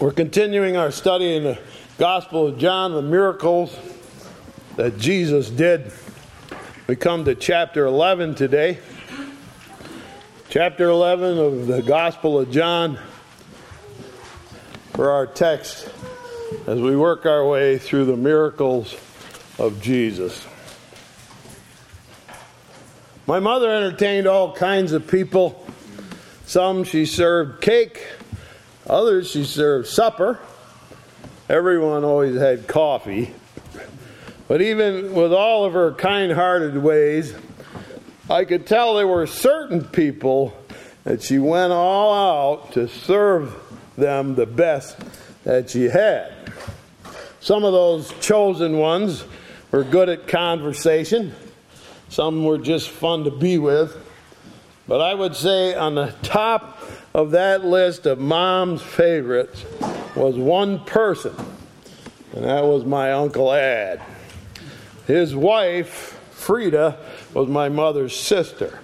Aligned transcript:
We're 0.00 0.12
continuing 0.12 0.76
our 0.76 0.92
study 0.92 1.34
in 1.34 1.42
the 1.42 1.58
Gospel 1.98 2.46
of 2.46 2.58
John, 2.58 2.92
the 2.92 3.02
miracles 3.02 3.76
that 4.76 4.96
Jesus 4.96 5.50
did. 5.50 5.90
We 6.86 6.94
come 6.94 7.24
to 7.24 7.34
chapter 7.34 7.84
11 7.84 8.36
today. 8.36 8.78
Chapter 10.50 10.84
11 10.84 11.38
of 11.38 11.66
the 11.66 11.82
Gospel 11.82 12.38
of 12.38 12.52
John 12.52 12.96
for 14.92 15.10
our 15.10 15.26
text 15.26 15.88
as 16.68 16.80
we 16.80 16.94
work 16.94 17.26
our 17.26 17.44
way 17.44 17.76
through 17.76 18.04
the 18.04 18.16
miracles 18.16 18.94
of 19.58 19.82
Jesus. 19.82 20.46
My 23.26 23.40
mother 23.40 23.68
entertained 23.68 24.28
all 24.28 24.54
kinds 24.54 24.92
of 24.92 25.08
people. 25.08 25.66
Some 26.46 26.84
she 26.84 27.04
served 27.04 27.60
cake, 27.60 28.06
Others, 28.88 29.30
she 29.30 29.44
served 29.44 29.86
supper. 29.86 30.38
Everyone 31.48 32.04
always 32.04 32.36
had 32.36 32.66
coffee. 32.66 33.34
But 34.48 34.62
even 34.62 35.12
with 35.12 35.32
all 35.32 35.66
of 35.66 35.74
her 35.74 35.92
kind 35.92 36.32
hearted 36.32 36.76
ways, 36.82 37.34
I 38.30 38.46
could 38.46 38.66
tell 38.66 38.94
there 38.94 39.06
were 39.06 39.26
certain 39.26 39.84
people 39.84 40.56
that 41.04 41.22
she 41.22 41.38
went 41.38 41.72
all 41.72 42.56
out 42.56 42.72
to 42.72 42.88
serve 42.88 43.54
them 43.96 44.34
the 44.34 44.46
best 44.46 44.96
that 45.44 45.70
she 45.70 45.84
had. 45.84 46.32
Some 47.40 47.64
of 47.64 47.72
those 47.72 48.12
chosen 48.20 48.78
ones 48.78 49.24
were 49.70 49.84
good 49.84 50.08
at 50.08 50.28
conversation, 50.28 51.34
some 52.08 52.44
were 52.44 52.58
just 52.58 52.88
fun 52.88 53.24
to 53.24 53.30
be 53.30 53.58
with. 53.58 53.96
But 54.86 55.02
I 55.02 55.12
would 55.12 55.36
say 55.36 55.74
on 55.74 55.94
the 55.94 56.14
top 56.22 56.77
of 57.18 57.32
that 57.32 57.64
list 57.64 58.06
of 58.06 58.20
mom's 58.20 58.80
favorites 58.80 59.64
was 60.14 60.36
one 60.36 60.78
person, 60.84 61.34
and 62.32 62.44
that 62.44 62.62
was 62.62 62.84
my 62.84 63.10
Uncle 63.10 63.52
Ad. 63.52 64.00
His 65.04 65.34
wife, 65.34 66.16
Frida, 66.30 66.96
was 67.34 67.48
my 67.48 67.70
mother's 67.70 68.16
sister. 68.16 68.78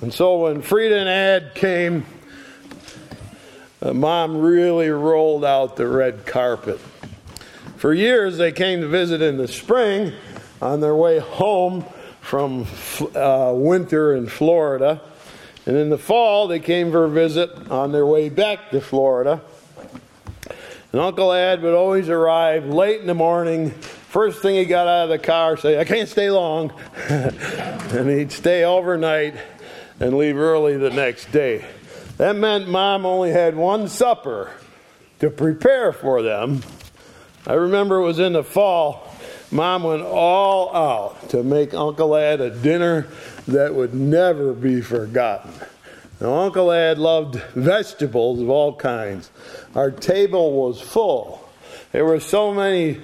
And 0.00 0.14
so 0.14 0.42
when 0.42 0.62
Frida 0.62 0.98
and 1.00 1.08
Ad 1.08 1.56
came, 1.56 2.06
uh, 3.82 3.92
mom 3.92 4.36
really 4.36 4.90
rolled 4.90 5.44
out 5.44 5.74
the 5.74 5.88
red 5.88 6.26
carpet. 6.26 6.78
For 7.76 7.92
years, 7.92 8.38
they 8.38 8.52
came 8.52 8.82
to 8.82 8.86
visit 8.86 9.20
in 9.20 9.36
the 9.36 9.48
spring 9.48 10.12
on 10.62 10.78
their 10.78 10.94
way 10.94 11.18
home 11.18 11.84
from 12.20 12.68
uh, 13.16 13.50
winter 13.52 14.14
in 14.14 14.28
Florida. 14.28 15.00
And 15.68 15.76
in 15.76 15.90
the 15.90 15.98
fall, 15.98 16.48
they 16.48 16.60
came 16.60 16.90
for 16.90 17.04
a 17.04 17.10
visit 17.10 17.70
on 17.70 17.92
their 17.92 18.06
way 18.06 18.30
back 18.30 18.70
to 18.70 18.80
Florida. 18.80 19.42
And 20.92 21.00
Uncle 21.02 21.30
Ed 21.30 21.60
would 21.60 21.74
always 21.74 22.08
arrive 22.08 22.64
late 22.64 23.02
in 23.02 23.06
the 23.06 23.12
morning. 23.12 23.72
First 23.72 24.40
thing 24.40 24.54
he 24.54 24.64
got 24.64 24.88
out 24.88 25.02
of 25.04 25.08
the 25.10 25.18
car, 25.18 25.58
say, 25.58 25.78
I 25.78 25.84
can't 25.84 26.08
stay 26.08 26.30
long. 26.30 26.72
and 27.10 28.08
he'd 28.08 28.32
stay 28.32 28.64
overnight 28.64 29.34
and 30.00 30.16
leave 30.16 30.38
early 30.38 30.78
the 30.78 30.88
next 30.88 31.30
day. 31.32 31.66
That 32.16 32.34
meant 32.34 32.66
mom 32.66 33.04
only 33.04 33.32
had 33.32 33.54
one 33.54 33.88
supper 33.88 34.50
to 35.18 35.28
prepare 35.28 35.92
for 35.92 36.22
them. 36.22 36.62
I 37.46 37.52
remember 37.52 37.96
it 37.96 38.04
was 38.04 38.20
in 38.20 38.32
the 38.32 38.42
fall. 38.42 39.06
Mom 39.50 39.82
went 39.82 40.02
all 40.02 40.74
out 40.74 41.28
to 41.28 41.42
make 41.42 41.74
Uncle 41.74 42.16
Ed 42.16 42.40
a 42.40 42.48
dinner 42.48 43.06
that 43.48 43.74
would 43.74 43.94
never 43.94 44.52
be 44.52 44.80
forgotten. 44.80 45.52
Now, 46.20 46.34
Uncle 46.34 46.70
Ed 46.70 46.98
loved 46.98 47.36
vegetables 47.54 48.40
of 48.40 48.50
all 48.50 48.74
kinds. 48.74 49.30
Our 49.74 49.90
table 49.90 50.52
was 50.52 50.80
full. 50.80 51.48
There 51.92 52.04
were 52.04 52.20
so 52.20 52.52
many 52.52 53.00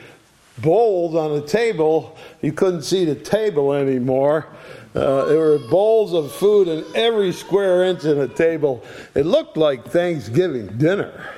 bowls 0.59 1.15
on 1.15 1.33
the 1.41 1.47
table, 1.47 2.17
you 2.43 2.53
couldn't 2.53 2.83
see 2.83 3.05
the 3.05 3.15
table 3.15 3.73
anymore. 3.73 4.47
Uh, 4.95 5.25
there 5.25 5.39
were 5.39 5.59
bowls 5.59 6.13
of 6.13 6.31
food 6.31 6.69
in 6.69 6.85
every 6.95 7.33
square 7.33 7.83
inch 7.85 8.05
of 8.05 8.17
the 8.17 8.29
table. 8.29 8.85
It 9.15 9.27
looked 9.27 9.57
like 9.57 9.87
Thanksgiving 9.87 10.79
dinner. 10.79 11.29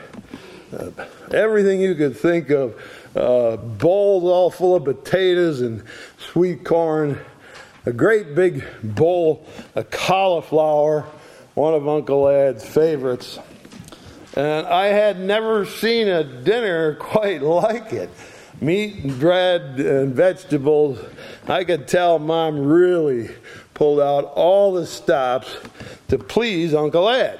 Uh, 0.76 0.90
everything 1.32 1.80
you 1.80 1.94
could 1.94 2.16
think 2.16 2.50
of 2.50 2.74
uh, 3.14 3.56
bowls 3.56 4.24
all 4.24 4.50
full 4.50 4.74
of 4.74 4.84
potatoes 4.84 5.62
and 5.62 5.82
sweet 6.18 6.64
corn 6.64 7.18
a 7.86 7.92
great 7.92 8.34
big 8.34 8.64
bowl 8.82 9.46
of 9.76 9.90
cauliflower, 9.90 11.06
one 11.54 11.72
of 11.72 11.88
Uncle 11.88 12.26
Ed's 12.26 12.64
favorites. 12.68 13.38
And 14.34 14.66
I 14.66 14.86
had 14.88 15.20
never 15.20 15.64
seen 15.64 16.08
a 16.08 16.24
dinner 16.24 16.94
quite 17.00 17.42
like 17.42 17.92
it. 17.92 18.10
Meat 18.60 19.04
and 19.04 19.20
bread 19.20 19.78
and 19.78 20.14
vegetables. 20.14 20.98
I 21.46 21.62
could 21.62 21.86
tell 21.86 22.18
Mom 22.18 22.58
really 22.58 23.30
pulled 23.74 24.00
out 24.00 24.24
all 24.34 24.72
the 24.72 24.86
stops 24.86 25.56
to 26.08 26.18
please 26.18 26.74
Uncle 26.74 27.08
Ed. 27.08 27.38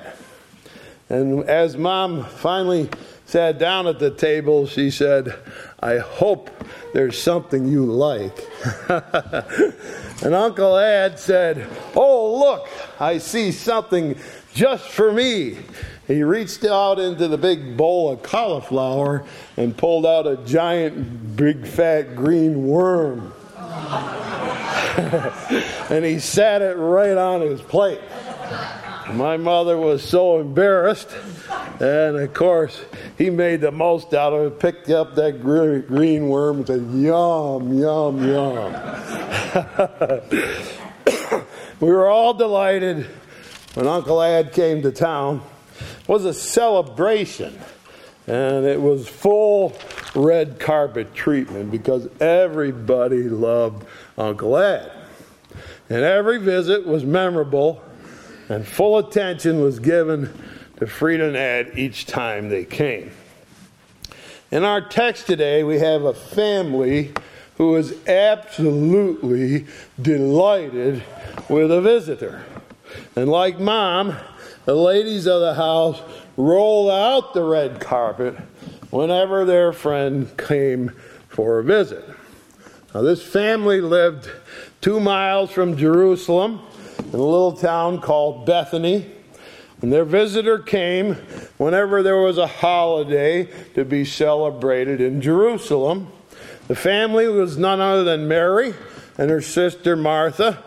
And 1.09 1.45
as 1.45 1.77
Mom 1.77 2.25
finally 2.25 2.89
sat 3.25 3.59
down 3.59 3.87
at 3.87 3.99
the 3.99 4.11
table, 4.11 4.67
she 4.67 4.91
said, 4.91 5.35
I 5.81 5.99
hope 5.99 6.51
there's 6.95 7.21
something 7.21 7.67
you 7.67 7.85
like. 7.85 8.39
and 8.89 10.35
Uncle 10.35 10.77
Ed 10.77 11.19
said, 11.19 11.69
Oh, 11.95 12.39
look, 12.39 12.69
I 12.99 13.19
see 13.19 13.53
something 13.53 14.17
just 14.55 14.89
for 14.89 15.13
me. 15.13 15.59
He 16.07 16.23
reached 16.23 16.65
out 16.65 16.99
into 16.99 17.29
the 17.29 17.37
big 17.37 17.77
bowl 17.77 18.11
of 18.11 18.23
cauliflower 18.23 19.25
and 19.57 19.77
pulled 19.77 20.07
out 20.07 20.27
a 20.27 20.37
giant, 20.47 21.37
big, 21.37 21.67
fat 21.67 22.15
green 22.17 22.67
worm. 22.67 23.35
and 25.91 26.05
he 26.05 26.19
sat 26.19 26.63
it 26.63 26.77
right 26.77 27.17
on 27.17 27.43
his 27.43 27.61
plate. 27.61 28.01
My 29.13 29.37
mother 29.37 29.77
was 29.77 30.03
so 30.03 30.41
embarrassed. 30.41 31.15
And 31.81 32.17
of 32.17 32.35
course, 32.35 32.81
he 33.17 33.31
made 33.31 33.61
the 33.61 33.71
most 33.71 34.13
out 34.15 34.33
of 34.33 34.53
it, 34.53 34.59
picked 34.59 34.91
up 34.91 35.15
that 35.15 35.41
green 35.43 36.29
worm 36.29 36.59
and 36.59 36.67
said, 36.67 36.81
Yum, 36.93 37.79
yum, 37.79 38.27
yum. 38.27 38.73
we 41.81 41.89
were 41.89 42.09
all 42.09 42.35
delighted 42.35 43.07
when 43.75 43.87
Uncle 43.87 44.21
Ad 44.23 44.53
came 44.53 44.83
to 44.83 44.91
town. 44.91 45.41
It 46.01 46.09
was 46.09 46.25
a 46.25 46.35
celebration, 46.35 47.57
and 48.27 48.65
it 48.65 48.81
was 48.81 49.07
full 49.07 49.77
red 50.15 50.59
carpet 50.59 51.15
treatment 51.15 51.71
because 51.71 52.09
everybody 52.21 53.25
loved 53.25 53.87
Uncle 54.17 54.57
Ad. 54.57 54.91
And 55.89 56.03
every 56.03 56.39
visit 56.39 56.87
was 56.87 57.05
memorable, 57.05 57.83
and 58.49 58.67
full 58.67 58.99
attention 58.99 59.61
was 59.61 59.79
given 59.79 60.33
to 60.79 60.87
Frida 60.87 61.29
and 61.29 61.37
Ed 61.37 61.73
each 61.77 62.07
time 62.07 62.49
they 62.49 62.65
came. 62.65 63.11
In 64.51 64.65
our 64.65 64.81
text 64.81 65.27
today, 65.27 65.65
we 65.65 65.79
have 65.79 66.03
a 66.03 66.15
family 66.15 67.13
who 67.57 67.75
is 67.77 67.97
absolutely 68.07 69.67
delighted 70.01 71.03
with 71.49 71.71
a 71.71 71.81
visitor. 71.81 72.45
And 73.17 73.29
like 73.29 73.59
mom, 73.59 74.17
the 74.65 74.75
ladies 74.75 75.27
of 75.27 75.41
the 75.41 75.55
house 75.55 76.01
rolled 76.37 76.91
out 76.91 77.35
the 77.35 77.43
red 77.43 77.81
carpet 77.81 78.37
whenever 78.91 79.45
their 79.45 79.73
friend 79.73 80.37
came 80.37 80.91
for 81.29 81.59
a 81.59 81.65
visit. 81.65 82.05
Now, 82.95 83.03
this 83.03 83.23
family 83.23 83.81
lived 83.81 84.31
two 84.81 85.01
miles 85.01 85.51
from 85.51 85.77
Jerusalem 85.77 86.61
in 87.17 87.23
a 87.23 87.25
little 87.25 87.53
town 87.53 87.99
called 87.99 88.45
Bethany. 88.45 89.11
And 89.81 89.91
their 89.91 90.05
visitor 90.05 90.59
came 90.59 91.15
whenever 91.57 92.03
there 92.03 92.19
was 92.19 92.37
a 92.37 92.47
holiday 92.47 93.49
to 93.73 93.87
be 93.87 94.05
celebrated 94.05 95.01
in 95.01 95.23
Jerusalem. 95.23 96.13
The 96.69 96.77
family 96.77 97.27
was 97.27 97.57
none 97.57 97.81
other 97.81 98.05
than 98.05 98.29
Mary 98.29 98.75
and 99.17 99.31
her 99.31 99.41
sister 99.41 99.97
Martha 99.97 100.63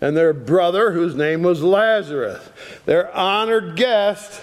and 0.00 0.16
their 0.16 0.32
brother, 0.32 0.92
whose 0.92 1.14
name 1.14 1.42
was 1.42 1.62
Lazarus. 1.62 2.42
Their 2.86 3.14
honored 3.14 3.76
guest 3.76 4.40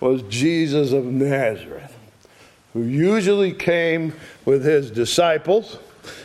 was 0.00 0.22
Jesus 0.22 0.90
of 0.90 1.04
Nazareth, 1.04 1.96
who 2.72 2.82
usually 2.82 3.52
came 3.52 4.14
with 4.44 4.64
his 4.64 4.90
disciples. 4.90 5.78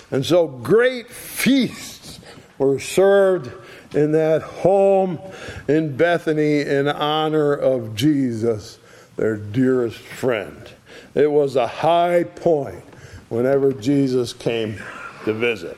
And 0.09 0.25
so 0.25 0.47
great 0.47 1.11
feasts 1.11 2.19
were 2.57 2.79
served 2.79 3.51
in 3.93 4.11
that 4.13 4.41
home 4.41 5.19
in 5.67 5.95
Bethany 5.95 6.61
in 6.61 6.87
honor 6.87 7.53
of 7.53 7.95
Jesus, 7.95 8.79
their 9.15 9.37
dearest 9.37 9.99
friend. 9.99 10.69
It 11.15 11.31
was 11.31 11.55
a 11.55 11.67
high 11.67 12.23
point 12.23 12.83
whenever 13.29 13.73
Jesus 13.73 14.33
came 14.33 14.81
to 15.25 15.33
visit. 15.33 15.77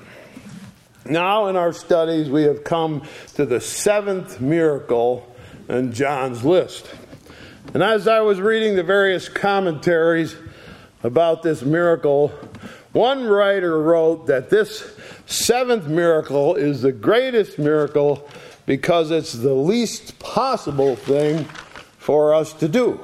Now, 1.05 1.47
in 1.47 1.55
our 1.55 1.71
studies, 1.71 2.29
we 2.29 2.43
have 2.43 2.63
come 2.63 3.03
to 3.35 3.45
the 3.45 3.61
seventh 3.61 4.41
miracle 4.41 5.35
in 5.69 5.93
John's 5.93 6.43
list. 6.43 6.89
And 7.73 7.83
as 7.83 8.07
I 8.07 8.21
was 8.21 8.39
reading 8.39 8.75
the 8.75 8.83
various 8.83 9.29
commentaries 9.29 10.35
about 11.03 11.43
this 11.43 11.61
miracle, 11.61 12.31
one 12.95 13.25
writer 13.25 13.81
wrote 13.81 14.27
that 14.27 14.49
this 14.49 14.89
seventh 15.25 15.85
miracle 15.85 16.55
is 16.55 16.81
the 16.81 16.93
greatest 16.93 17.59
miracle 17.59 18.25
because 18.65 19.11
it's 19.11 19.33
the 19.33 19.53
least 19.53 20.17
possible 20.17 20.95
thing 20.95 21.43
for 21.97 22.33
us 22.33 22.53
to 22.53 22.69
do. 22.69 22.97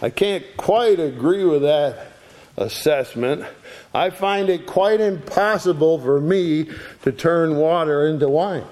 I 0.00 0.08
can't 0.08 0.44
quite 0.56 0.98
agree 0.98 1.44
with 1.44 1.60
that 1.62 2.12
assessment. 2.56 3.44
I 3.92 4.08
find 4.08 4.48
it 4.48 4.64
quite 4.64 5.02
impossible 5.02 5.98
for 5.98 6.18
me 6.18 6.70
to 7.02 7.12
turn 7.12 7.56
water 7.56 8.06
into 8.06 8.26
wine. 8.26 8.64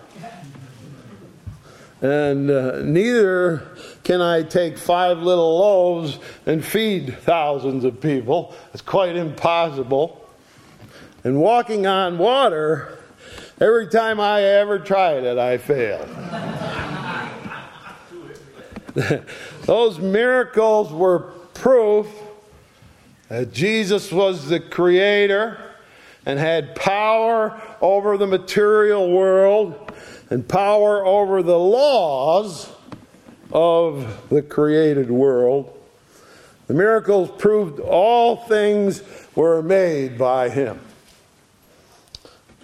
And 2.01 2.51
uh, 2.51 2.81
neither 2.83 3.69
can 4.03 4.23
I 4.23 4.45
take 4.45 4.79
five 4.79 5.19
little 5.19 5.59
loaves 5.59 6.19
and 6.47 6.65
feed 6.65 7.19
thousands 7.19 7.85
of 7.85 8.01
people. 8.01 8.55
It's 8.73 8.81
quite 8.81 9.15
impossible. 9.15 10.25
And 11.25 11.41
walking 11.41 11.87
on 11.87 12.19
water, 12.19 12.99
every 13.61 13.89
time 13.89 14.21
I 14.21 14.43
ever 14.43 14.79
tried 14.79 15.25
it, 15.25 15.39
I 15.39 15.59
failed. 15.59 16.09
Those 19.63 19.99
miracles 19.99 20.93
were 20.93 21.33
proof 21.55 22.07
that 23.29 23.53
Jesus 23.53 24.11
was 24.13 24.49
the 24.49 24.61
creator 24.61 25.61
and 26.25 26.39
had 26.39 26.75
power 26.75 27.61
over 27.81 28.17
the 28.17 28.27
material 28.27 29.11
world 29.11 29.93
and 30.31 30.47
power 30.47 31.05
over 31.05 31.43
the 31.43 31.59
laws 31.59 32.71
of 33.53 34.29
the 34.29 34.43
created 34.43 35.11
world. 35.11 35.75
The 36.67 36.75
miracles 36.75 37.31
proved 37.39 37.81
all 37.81 38.37
things 38.37 39.03
were 39.35 39.63
made 39.63 40.19
by 40.19 40.51
him. 40.51 40.81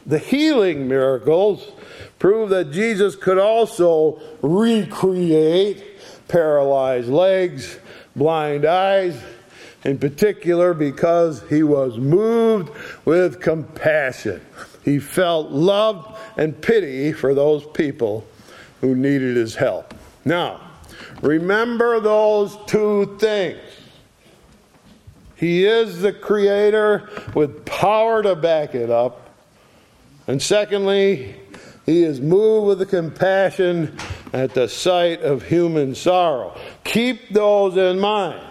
The 0.07 0.19
healing 0.19 0.89
miracles 0.89 1.73
prove 2.19 2.51
that 2.51 2.73
Jesus 2.73 3.17
could 3.17 3.39
also 3.39 4.21
recreate 4.43 5.83
paralyzed 6.29 7.09
legs, 7.09 7.79
blind 8.15 8.65
eyes, 8.65 9.21
in 9.85 9.99
particular 9.99 10.75
because 10.75 11.43
he 11.49 11.63
was 11.63 11.99
moved 11.99 12.71
with 13.05 13.41
compassion. 13.41 14.41
He 14.83 14.99
felt 14.99 15.51
love 15.51 16.19
and 16.37 16.61
pity 16.61 17.13
for 17.13 17.35
those 17.35 17.65
people 17.67 18.27
who 18.81 18.95
needed 18.95 19.37
his 19.37 19.55
help. 19.55 19.95
Now, 20.25 20.61
remember 21.23 22.01
those 22.01 22.57
two 22.67 23.17
things. 23.19 23.61
He 25.37 25.65
is 25.65 26.01
the 26.01 26.13
creator 26.13 27.09
with 27.35 27.65
power 27.67 28.23
to 28.23 28.37
back 28.37 28.75
it 28.75 28.91
up. 28.91 29.24
And 30.27 30.41
secondly, 30.41 31.37
he 31.87 32.03
is 32.03 32.21
moved 32.21 32.79
with 32.79 32.89
compassion 32.89 33.97
at 34.33 34.55
the 34.55 34.69
sight 34.69 35.21
of 35.21 35.43
human 35.45 35.95
sorrow. 35.95 36.59
Keep 36.85 37.31
those 37.31 37.77
in 37.77 38.01
mind 38.01 38.43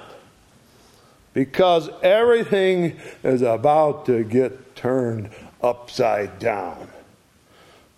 because 1.33 1.89
everything 2.03 2.99
is 3.23 3.41
about 3.41 4.05
to 4.05 4.23
get 4.23 4.75
turned 4.75 5.29
upside 5.61 6.37
down. 6.39 6.89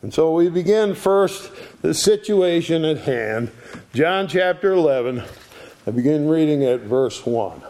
And 0.02 0.14
so 0.14 0.34
we 0.34 0.50
begin 0.50 0.96
first 0.96 1.52
the 1.82 1.94
situation 1.94 2.86
at 2.86 3.00
hand. 3.00 3.52
John 3.94 4.28
chapter 4.28 4.72
11. 4.72 5.24
I 5.88 5.92
begin 5.92 6.28
reading 6.28 6.64
at 6.64 6.82
verse 6.82 7.26
1. 7.26 7.62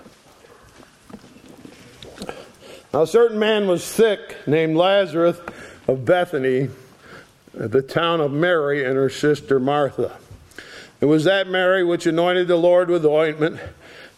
Now, 2.94 3.02
a 3.02 3.08
certain 3.08 3.40
man 3.40 3.68
was 3.68 3.84
sick 3.84 4.48
named 4.48 4.78
Lazarus 4.78 5.38
of 5.88 6.06
Bethany, 6.06 6.70
the 7.54 7.82
town 7.82 8.22
of 8.22 8.32
Mary 8.32 8.84
and 8.84 8.96
her 8.96 9.10
sister 9.10 9.60
Martha. 9.60 10.18
It 11.02 11.06
was 11.06 11.26
that 11.26 11.48
Mary 11.48 11.84
which 11.84 12.06
anointed 12.06 12.48
the 12.48 12.56
Lord 12.56 12.90
with 12.90 13.06
ointment 13.06 13.60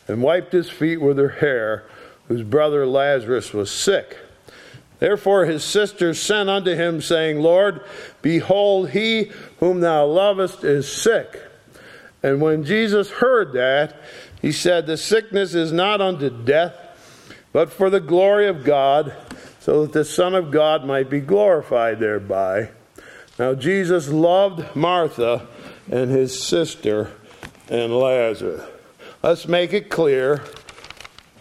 and 0.08 0.22
wiped 0.22 0.54
his 0.54 0.69
feet 0.69 0.98
with 0.98 1.18
her 1.18 1.30
hair, 1.30 1.86
whose 2.28 2.44
brother 2.44 2.86
Lazarus 2.86 3.54
was 3.54 3.69
sick. 3.69 4.18
Therefore 5.00 5.46
his 5.46 5.64
sisters 5.64 6.22
sent 6.22 6.50
unto 6.50 6.74
him, 6.74 7.02
saying, 7.02 7.40
Lord, 7.40 7.81
behold, 8.22 8.92
he 8.92 9.31
whom 9.60 9.81
thou 9.81 10.06
lovest 10.06 10.64
is 10.64 10.92
sick. 10.92 11.42
And 12.24 12.42
when 12.42 12.64
Jesus 12.64 13.10
heard 13.12 13.54
that, 13.54 13.96
he 14.42 14.52
said, 14.52 14.88
The 14.88 14.98
sickness 14.98 15.54
is 15.54 15.72
not 15.72 16.02
unto 16.02 16.30
death, 16.30 16.75
but 17.54 17.72
for 17.72 17.90
the 17.90 18.00
glory 18.00 18.48
of 18.48 18.64
God, 18.64 19.14
so 19.68 19.81
that 19.81 19.92
the 19.92 20.06
Son 20.06 20.34
of 20.34 20.50
God 20.50 20.86
might 20.86 21.10
be 21.10 21.19
glorified 21.19 22.00
thereby. 22.00 22.69
Now 23.38 23.54
Jesus 23.54 24.08
loved 24.08 24.74
Martha 24.78 25.46
and 25.92 26.10
his 26.10 26.42
sister 26.42 27.12
and 27.68 27.94
Lazarus. 27.94 28.64
Let's 29.22 29.46
make 29.46 29.74
it 29.74 29.90
clear 29.90 30.42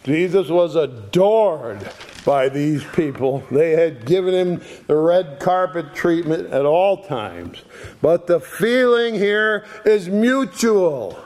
Jesus 0.02 0.48
was 0.48 0.74
adored 0.74 1.88
by 2.24 2.48
these 2.48 2.82
people. 2.96 3.44
They 3.48 3.76
had 3.76 4.04
given 4.04 4.34
him 4.34 4.62
the 4.88 4.96
red 4.96 5.38
carpet 5.38 5.94
treatment 5.94 6.52
at 6.52 6.66
all 6.66 7.04
times. 7.04 7.62
But 8.02 8.26
the 8.26 8.40
feeling 8.40 9.14
here 9.14 9.64
is 9.84 10.08
mutual. 10.08 11.16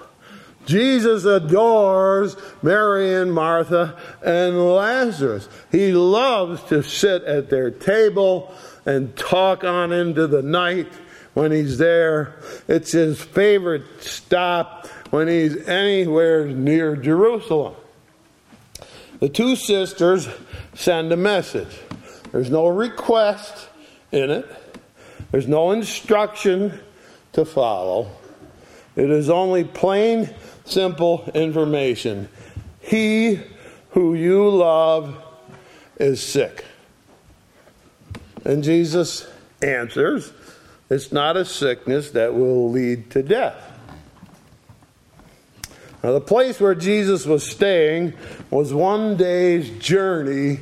Jesus 0.71 1.25
adores 1.25 2.37
Mary 2.63 3.15
and 3.15 3.33
Martha 3.33 3.99
and 4.23 4.73
Lazarus. 4.73 5.49
He 5.73 5.93
loves 5.93 6.63
to 6.65 6.83
sit 6.83 7.25
at 7.25 7.51
their 7.51 7.73
table 7.73 8.55
and 8.87 9.17
talk 9.17 9.65
on 9.65 9.93
into 9.93 10.29
the 10.29 10.43
night 10.43 10.87
when 11.35 11.51
he's 11.51 11.79
there. 11.79 12.37
It's 12.69 12.93
his 12.93 13.21
favorite 13.21 13.83
stop 14.01 14.87
when 15.11 15.27
he's 15.27 15.57
anywhere 15.67 16.47
near 16.47 16.95
Jerusalem. 16.95 17.75
The 19.19 19.29
two 19.29 19.57
sisters 19.57 20.29
send 20.75 21.13
a 21.13 21.17
message. 21.17 21.77
There's 22.31 22.51
no 22.51 22.69
request 22.69 23.69
in 24.13 24.31
it, 24.31 24.47
there's 25.33 25.49
no 25.49 25.73
instruction 25.73 26.79
to 27.33 27.45
follow. 27.45 28.11
It 28.97 29.11
is 29.11 29.31
only 29.31 29.65
plain, 29.65 30.35
simple 30.71 31.31
information. 31.35 32.29
He 32.81 33.41
who 33.91 34.15
you 34.15 34.49
love 34.49 35.17
is 35.99 36.23
sick. 36.23 36.65
And 38.45 38.65
Jesus 38.65 39.29
answers, 39.63 40.33
It's 40.89 41.13
not 41.13 41.37
a 41.37 41.45
sickness 41.45 42.11
that 42.13 42.35
will 42.35 42.71
lead 42.71 43.11
to 43.11 43.23
death. 43.23 43.67
Now, 46.03 46.13
the 46.13 46.21
place 46.21 46.59
where 46.59 46.75
Jesus 46.75 47.27
was 47.27 47.47
staying 47.47 48.15
was 48.51 48.73
one 48.73 49.17
day's 49.17 49.71
journey 49.79 50.61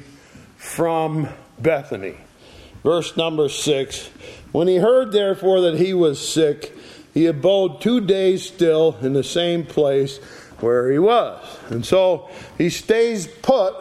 from 0.56 1.28
Bethany. 1.61 2.16
Verse 2.82 3.16
number 3.16 3.49
six 3.49 4.09
When 4.50 4.66
he 4.66 4.76
heard, 4.76 5.12
therefore, 5.12 5.61
that 5.62 5.78
he 5.78 5.94
was 5.94 6.26
sick, 6.26 6.76
he 7.18 7.26
abode 7.26 7.80
two 7.80 8.00
days 8.00 8.46
still 8.46 8.96
in 9.02 9.12
the 9.12 9.25
same 9.25 9.66
place 9.66 10.18
where 10.60 10.88
he 10.88 11.00
was. 11.00 11.44
And 11.68 11.84
so 11.84 12.30
he 12.56 12.70
stays 12.70 13.26
put 13.26 13.75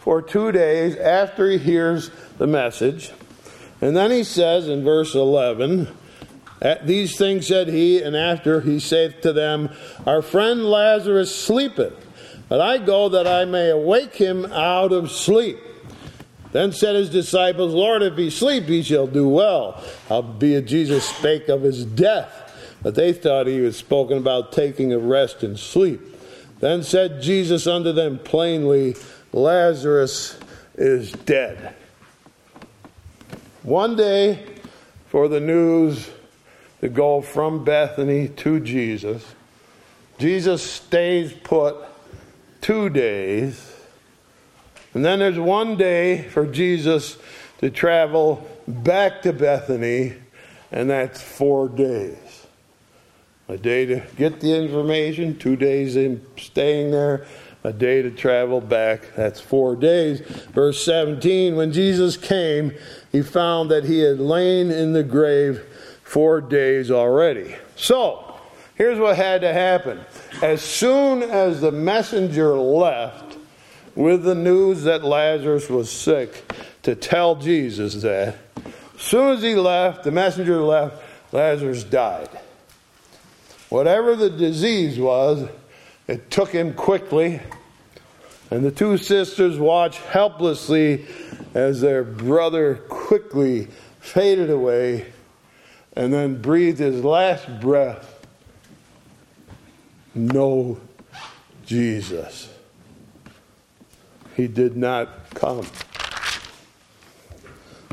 for 0.00 0.20
two 0.20 0.50
days 0.50 0.96
after 0.96 1.48
he 1.48 1.58
hears 1.58 2.10
the 2.38 2.48
message. 2.48 3.12
And 3.80 3.96
then 3.96 4.10
he 4.10 4.24
says 4.24 4.66
in 4.66 4.82
verse 4.82 5.14
11, 5.14 5.86
these 6.82 7.16
things 7.16 7.46
said 7.46 7.68
he, 7.68 8.02
and 8.02 8.16
after 8.16 8.60
he 8.60 8.80
saith 8.80 9.20
to 9.20 9.32
them, 9.32 9.70
Our 10.04 10.20
friend 10.20 10.64
Lazarus 10.64 11.32
sleepeth, 11.32 11.94
but 12.48 12.60
I 12.60 12.78
go 12.78 13.08
that 13.10 13.28
I 13.28 13.44
may 13.44 13.70
awake 13.70 14.16
him 14.16 14.46
out 14.46 14.90
of 14.90 15.12
sleep. 15.12 15.58
Then 16.50 16.72
said 16.72 16.96
his 16.96 17.10
disciples, 17.10 17.72
Lord, 17.72 18.02
if 18.02 18.16
he 18.16 18.30
sleep, 18.30 18.64
he 18.64 18.82
shall 18.82 19.06
do 19.06 19.28
well. 19.28 19.80
Howbeit 20.08 20.66
Jesus 20.66 21.08
spake 21.08 21.48
of 21.48 21.62
his 21.62 21.84
death, 21.84 22.43
but 22.84 22.94
they 22.94 23.14
thought 23.14 23.46
he 23.46 23.60
was 23.60 23.76
spoken 23.76 24.18
about 24.18 24.52
taking 24.52 24.92
a 24.92 24.98
rest 24.98 25.42
and 25.42 25.58
sleep. 25.58 26.00
Then 26.60 26.82
said 26.82 27.22
Jesus 27.22 27.66
unto 27.66 27.92
them 27.92 28.18
plainly, 28.18 28.94
Lazarus 29.32 30.38
is 30.76 31.10
dead. 31.10 31.74
One 33.62 33.96
day 33.96 34.46
for 35.06 35.28
the 35.28 35.40
news 35.40 36.10
to 36.82 36.90
go 36.90 37.22
from 37.22 37.64
Bethany 37.64 38.28
to 38.28 38.60
Jesus. 38.60 39.24
Jesus 40.18 40.62
stays 40.62 41.32
put 41.32 41.76
two 42.60 42.90
days. 42.90 43.74
And 44.92 45.02
then 45.02 45.20
there's 45.20 45.38
one 45.38 45.78
day 45.78 46.28
for 46.28 46.46
Jesus 46.46 47.16
to 47.58 47.70
travel 47.70 48.46
back 48.68 49.22
to 49.22 49.32
Bethany, 49.32 50.12
and 50.70 50.90
that's 50.90 51.22
four 51.22 51.68
days. 51.70 52.23
A 53.46 53.58
day 53.58 53.84
to 53.84 54.02
get 54.16 54.40
the 54.40 54.54
information, 54.54 55.38
two 55.38 55.54
days 55.54 55.96
in 55.96 56.24
staying 56.38 56.92
there, 56.92 57.26
a 57.62 57.74
day 57.74 58.00
to 58.00 58.10
travel 58.10 58.60
back. 58.60 59.14
That's 59.16 59.38
four 59.38 59.76
days. 59.76 60.20
Verse 60.20 60.82
17 60.84 61.54
When 61.54 61.72
Jesus 61.72 62.16
came, 62.16 62.72
he 63.12 63.20
found 63.20 63.70
that 63.70 63.84
he 63.84 64.00
had 64.00 64.18
lain 64.18 64.70
in 64.70 64.94
the 64.94 65.02
grave 65.02 65.62
four 66.02 66.40
days 66.40 66.90
already. 66.90 67.54
So, 67.76 68.34
here's 68.76 68.98
what 68.98 69.16
had 69.16 69.42
to 69.42 69.52
happen. 69.52 70.00
As 70.42 70.62
soon 70.62 71.22
as 71.22 71.60
the 71.60 71.72
messenger 71.72 72.56
left 72.56 73.36
with 73.94 74.24
the 74.24 74.34
news 74.34 74.84
that 74.84 75.04
Lazarus 75.04 75.68
was 75.68 75.90
sick 75.90 76.50
to 76.82 76.94
tell 76.94 77.36
Jesus 77.36 78.02
that, 78.02 78.38
as 78.94 79.02
soon 79.02 79.36
as 79.36 79.42
he 79.42 79.54
left, 79.54 80.04
the 80.04 80.10
messenger 80.10 80.60
left, 80.62 81.02
Lazarus 81.32 81.84
died. 81.84 82.28
Whatever 83.74 84.14
the 84.14 84.30
disease 84.30 85.00
was, 85.00 85.48
it 86.06 86.30
took 86.30 86.50
him 86.50 86.74
quickly. 86.74 87.40
And 88.48 88.64
the 88.64 88.70
two 88.70 88.96
sisters 88.96 89.58
watched 89.58 89.98
helplessly 89.98 91.06
as 91.54 91.80
their 91.80 92.04
brother 92.04 92.76
quickly 92.88 93.66
faded 93.98 94.48
away 94.48 95.06
and 95.96 96.14
then 96.14 96.40
breathed 96.40 96.78
his 96.78 97.02
last 97.02 97.48
breath. 97.60 98.24
No 100.14 100.78
Jesus. 101.66 102.48
He 104.36 104.46
did 104.46 104.76
not 104.76 105.30
come. 105.34 105.66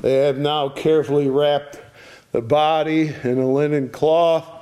They 0.03 0.17
have 0.27 0.37
now 0.37 0.69
carefully 0.69 1.27
wrapped 1.27 1.81
the 2.33 2.41
body 2.41 3.15
in 3.23 3.39
a 3.39 3.51
linen 3.51 3.89
cloth 3.89 4.60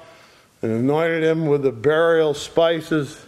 and 0.62 0.72
anointed 0.72 1.24
him 1.24 1.48
with 1.48 1.64
the 1.64 1.72
burial 1.72 2.34
spices. 2.34 3.26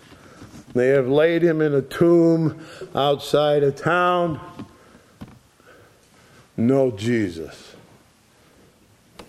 They 0.74 0.90
have 0.90 1.08
laid 1.08 1.44
him 1.44 1.62
in 1.62 1.74
a 1.74 1.82
tomb 1.82 2.66
outside 2.96 3.64
a 3.64 3.72
town. 3.72 4.40
No 6.58 6.92
Jesus. 6.92 7.76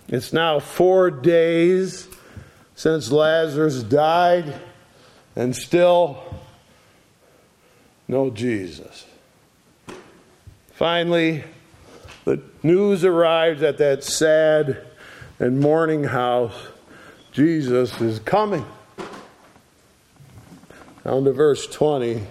It's 0.08 0.32
now 0.32 0.58
four 0.58 1.10
days 1.10 2.08
since 2.74 3.10
Lazarus 3.10 3.82
died, 3.82 4.60
and 5.36 5.54
still 5.54 6.22
no 8.08 8.28
Jesus. 8.28 9.06
Finally, 10.72 11.44
the 12.24 12.42
news 12.62 13.04
arrives 13.04 13.62
at 13.62 13.78
that 13.78 14.04
sad 14.04 14.84
and 15.38 15.60
mourning 15.60 16.04
house 16.04 16.54
Jesus 17.32 17.98
is 18.00 18.18
coming. 18.18 18.64
Down 21.04 21.24
to 21.24 21.32
verse 21.32 21.66
20. 21.66 22.22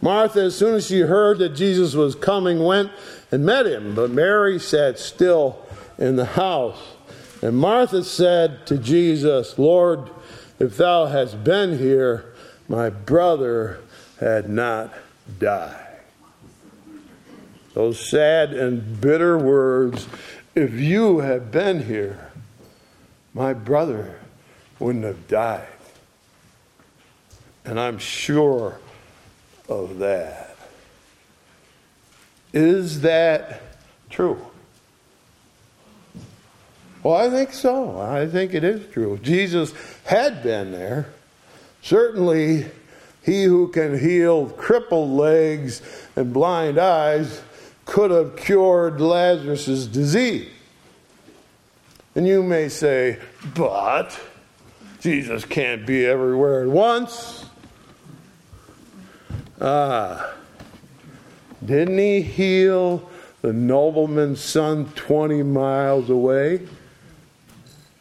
Martha, 0.00 0.40
as 0.40 0.56
soon 0.56 0.74
as 0.76 0.86
she 0.86 1.00
heard 1.00 1.38
that 1.38 1.50
Jesus 1.50 1.94
was 1.94 2.14
coming, 2.14 2.64
went 2.64 2.90
and 3.30 3.44
met 3.44 3.66
him, 3.66 3.94
but 3.94 4.10
Mary 4.10 4.58
sat 4.58 4.98
still 4.98 5.64
in 5.98 6.16
the 6.16 6.24
house. 6.24 6.80
And 7.42 7.56
Martha 7.56 8.02
said 8.02 8.66
to 8.68 8.78
Jesus, 8.78 9.58
Lord, 9.58 10.08
if 10.58 10.76
thou 10.76 11.06
hadst 11.06 11.44
been 11.44 11.78
here, 11.78 12.34
my 12.68 12.90
brother 12.90 13.80
had 14.18 14.48
not 14.48 14.94
died. 15.38 15.84
Those 17.74 18.08
sad 18.08 18.52
and 18.54 19.00
bitter 19.00 19.38
words, 19.38 20.08
if 20.54 20.72
you 20.72 21.20
had 21.20 21.52
been 21.52 21.84
here, 21.84 22.32
my 23.34 23.52
brother 23.52 24.17
wouldn't 24.78 25.04
have 25.04 25.28
died. 25.28 25.66
And 27.64 27.78
I'm 27.78 27.98
sure 27.98 28.78
of 29.68 29.98
that. 29.98 30.56
Is 32.52 33.02
that 33.02 33.60
true? 34.08 34.40
Well, 37.02 37.14
I 37.14 37.30
think 37.30 37.52
so. 37.52 38.00
I 38.00 38.26
think 38.26 38.54
it 38.54 38.64
is 38.64 38.90
true. 38.92 39.18
Jesus 39.22 39.72
had 40.04 40.42
been 40.42 40.72
there. 40.72 41.08
Certainly, 41.82 42.66
he 43.22 43.44
who 43.44 43.68
can 43.68 43.98
heal 43.98 44.46
crippled 44.50 45.10
legs 45.10 45.82
and 46.16 46.32
blind 46.32 46.78
eyes 46.78 47.42
could 47.84 48.10
have 48.10 48.36
cured 48.36 49.00
Lazarus' 49.00 49.86
disease. 49.86 50.50
And 52.14 52.26
you 52.26 52.42
may 52.42 52.68
say, 52.68 53.18
but 53.54 54.18
Jesus 55.08 55.46
can't 55.46 55.86
be 55.86 56.04
everywhere 56.04 56.64
at 56.64 56.68
once. 56.68 57.46
Ah, 59.58 60.34
didn't 61.64 61.96
he 61.96 62.20
heal 62.20 63.08
the 63.40 63.54
nobleman's 63.54 64.38
son 64.38 64.84
20 64.96 65.42
miles 65.44 66.10
away? 66.10 66.60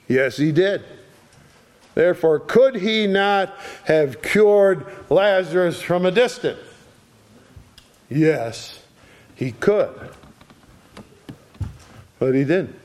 Yes, 0.10 0.36
he 0.36 0.52
did. 0.52 0.84
Therefore, 1.96 2.42
could 2.42 2.76
he 2.76 3.08
not 3.08 3.56
have 3.86 4.22
cured 4.22 4.86
Lazarus 5.10 5.82
from 5.82 6.06
a 6.06 6.12
distance? 6.12 6.60
Yes, 8.10 8.84
he 9.34 9.54
could. 9.54 9.98
But 12.20 12.36
he 12.36 12.44
didn't. 12.44 12.78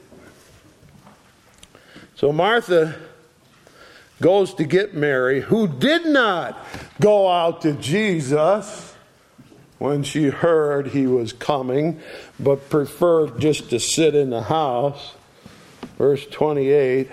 So 2.15 2.31
Martha 2.31 2.95
goes 4.23 4.55
to 4.55 4.65
get 4.65 4.95
Mary, 4.95 5.41
who 5.41 5.69
did 5.69 6.07
not 6.07 6.57
go 7.01 7.29
out 7.29 7.61
to 7.63 7.75
Jesus 7.75 8.95
when 9.79 10.05
she 10.05 10.29
heard 10.29 10.87
he 10.87 11.07
was 11.07 11.33
coming, 11.33 12.01
but 12.39 12.71
preferred 12.71 13.41
just 13.41 13.69
to 13.69 13.81
sit 13.81 14.15
in 14.15 14.31
the 14.31 14.45
house. 14.45 15.15
Verse 15.99 16.25
28 16.27 17.11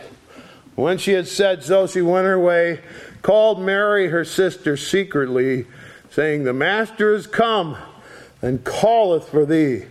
When 0.75 0.97
she 0.97 1.13
had 1.13 1.27
said 1.27 1.63
so, 1.63 1.87
she 1.87 2.01
went 2.01 2.25
her 2.25 2.39
way, 2.39 2.79
called 3.23 3.59
Mary, 3.59 4.07
her 4.07 4.23
sister, 4.23 4.77
secretly, 4.77 5.65
saying, 6.11 6.43
The 6.43 6.53
Master 6.53 7.13
is 7.13 7.27
come 7.27 7.75
and 8.41 8.63
calleth 8.63 9.29
for 9.29 9.45
thee. 9.45 9.85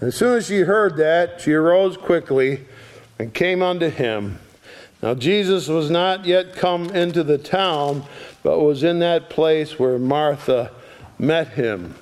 As 0.00 0.14
soon 0.14 0.36
as 0.36 0.46
she 0.46 0.60
heard 0.60 0.96
that, 0.98 1.40
she 1.40 1.52
arose 1.52 1.96
quickly 1.96 2.66
and 3.18 3.34
came 3.34 3.62
unto 3.62 3.88
him. 3.88 4.38
Now, 5.02 5.14
Jesus 5.14 5.68
was 5.68 5.90
not 5.90 6.26
yet 6.26 6.54
come 6.54 6.90
into 6.90 7.22
the 7.22 7.38
town, 7.38 8.04
but 8.42 8.60
was 8.60 8.82
in 8.82 8.98
that 8.98 9.30
place 9.30 9.78
where 9.78 9.98
Martha 9.98 10.70
met 11.18 11.48
him. 11.48 11.94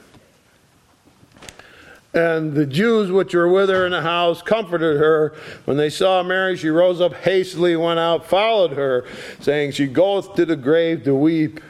And 2.15 2.55
the 2.55 2.67
Jews 2.67 3.13
which 3.13 3.35
were 3.35 3.49
with 3.49 3.69
her 3.69 3.85
in 3.85 3.93
the 3.93 4.03
house 4.03 4.43
comforted 4.43 4.99
her. 4.99 5.35
When 5.67 5.77
they 5.77 5.91
saw 5.91 6.23
Mary, 6.23 6.57
she 6.57 6.69
rose 6.69 7.01
up 7.01 7.15
hastily, 7.15 7.77
went 7.77 8.01
out, 8.01 8.27
followed 8.27 8.73
her, 8.73 9.05
saying, 9.41 9.73
She 9.73 9.87
goeth 9.87 10.35
to 10.35 10.45
the 10.45 10.57
grave 10.57 11.05
to 11.05 11.15
weep. 11.15 11.61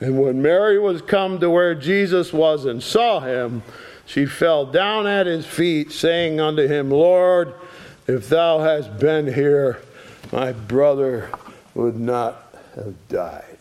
And 0.00 0.20
when 0.20 0.42
Mary 0.42 0.78
was 0.78 1.02
come 1.02 1.40
to 1.40 1.48
where 1.48 1.74
Jesus 1.74 2.32
was 2.32 2.66
and 2.66 2.82
saw 2.82 3.20
him, 3.20 3.62
she 4.06 4.26
fell 4.26 4.66
down 4.66 5.06
at 5.06 5.26
his 5.26 5.46
feet, 5.46 5.90
saying 5.90 6.40
unto 6.40 6.68
him, 6.68 6.90
Lord, 6.90 7.54
if 8.06 8.28
thou 8.28 8.60
hadst 8.60 8.98
been 8.98 9.32
here, 9.32 9.80
my 10.32 10.52
brother 10.52 11.30
would 11.74 11.98
not 11.98 12.54
have 12.74 12.94
died. 13.08 13.58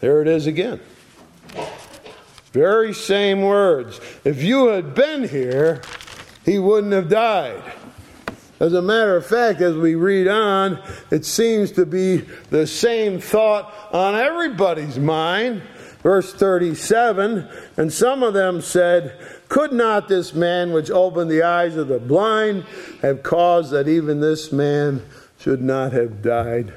There 0.00 0.22
it 0.22 0.28
is 0.28 0.46
again. 0.46 0.80
Very 2.52 2.94
same 2.94 3.42
words. 3.42 4.00
If 4.24 4.42
you 4.42 4.68
had 4.68 4.94
been 4.94 5.28
here, 5.28 5.82
he 6.44 6.58
wouldn't 6.58 6.92
have 6.92 7.08
died. 7.08 7.62
As 8.60 8.72
a 8.72 8.82
matter 8.82 9.16
of 9.16 9.26
fact, 9.26 9.60
as 9.60 9.76
we 9.76 9.94
read 9.94 10.26
on, 10.26 10.82
it 11.10 11.24
seems 11.24 11.70
to 11.72 11.86
be 11.86 12.18
the 12.50 12.66
same 12.66 13.20
thought 13.20 13.72
on 13.92 14.16
everybody's 14.16 14.98
mind. 14.98 15.62
Verse 16.02 16.32
37 16.32 17.48
And 17.76 17.92
some 17.92 18.22
of 18.22 18.34
them 18.34 18.60
said, 18.60 19.16
Could 19.48 19.72
not 19.72 20.08
this 20.08 20.34
man 20.34 20.72
which 20.72 20.90
opened 20.90 21.30
the 21.30 21.42
eyes 21.42 21.76
of 21.76 21.88
the 21.88 21.98
blind 21.98 22.64
have 23.00 23.22
caused 23.22 23.70
that 23.72 23.88
even 23.88 24.20
this 24.20 24.52
man 24.52 25.02
should 25.38 25.62
not 25.62 25.92
have 25.92 26.22
died? 26.22 26.74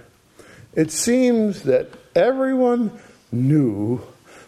It 0.74 0.92
seems 0.92 1.64
that 1.64 1.90
everyone 2.16 2.98
knew 3.32 4.02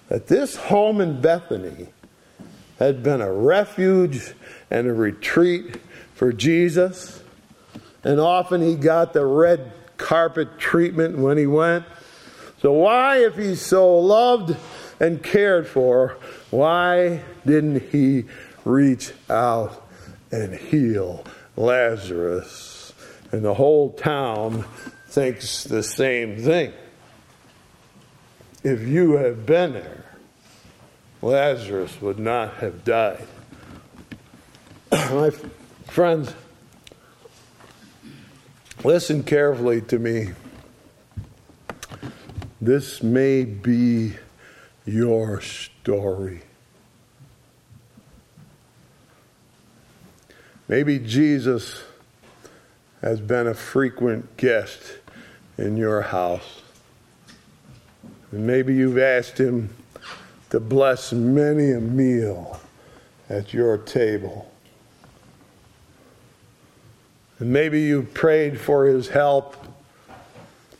that 0.07 0.27
this 0.27 0.55
home 0.55 1.01
in 1.01 1.19
Bethany 1.21 1.87
had 2.79 3.03
been 3.03 3.21
a 3.21 3.31
refuge 3.31 4.33
and 4.71 4.87
a 4.87 4.93
retreat 4.93 5.77
for 6.15 6.31
Jesus. 6.31 7.21
And 8.03 8.19
often 8.19 8.61
he 8.61 8.75
got 8.75 9.13
the 9.13 9.25
red 9.25 9.71
carpet 9.97 10.59
treatment 10.59 11.17
when 11.17 11.37
he 11.37 11.47
went. 11.47 11.85
So, 12.61 12.71
why, 12.71 13.17
if 13.25 13.35
he's 13.35 13.61
so 13.61 13.97
loved 13.99 14.55
and 15.03 15.21
cared 15.21 15.67
for, 15.67 16.17
why 16.49 17.21
didn't 17.45 17.91
he 17.91 18.23
reach 18.63 19.11
out 19.29 19.85
and 20.31 20.55
heal 20.55 21.25
Lazarus? 21.57 22.93
And 23.33 23.43
the 23.43 23.53
whole 23.53 23.91
town 23.91 24.63
thinks 25.09 25.65
the 25.65 25.83
same 25.83 26.37
thing. 26.37 26.71
If 28.63 28.87
you 28.87 29.17
had 29.17 29.45
been 29.45 29.73
there, 29.73 30.05
Lazarus 31.21 32.01
would 32.01 32.17
not 32.17 32.53
have 32.55 32.85
died. 32.85 33.27
My 34.89 35.31
friends, 35.87 36.33
listen 38.85 39.23
carefully 39.23 39.81
to 39.81 39.99
me. 39.99 40.29
This 42.61 43.03
may 43.03 43.43
be 43.43 44.13
your 44.85 45.41
story. 45.41 46.41
Maybe 50.67 50.99
Jesus 50.99 51.83
has 53.01 53.19
been 53.19 53.47
a 53.47 53.53
frequent 53.53 54.37
guest 54.37 54.81
in 55.57 55.77
your 55.77 56.01
house. 56.01 56.61
And 58.31 58.47
maybe 58.47 58.73
you've 58.73 58.97
asked 58.97 59.37
him 59.37 59.75
to 60.49 60.59
bless 60.59 61.11
many 61.11 61.71
a 61.71 61.81
meal 61.81 62.59
at 63.29 63.53
your 63.53 63.77
table. 63.77 64.49
And 67.39 67.51
maybe 67.51 67.81
you've 67.81 68.13
prayed 68.13 68.59
for 68.59 68.85
his 68.85 69.09
help 69.09 69.57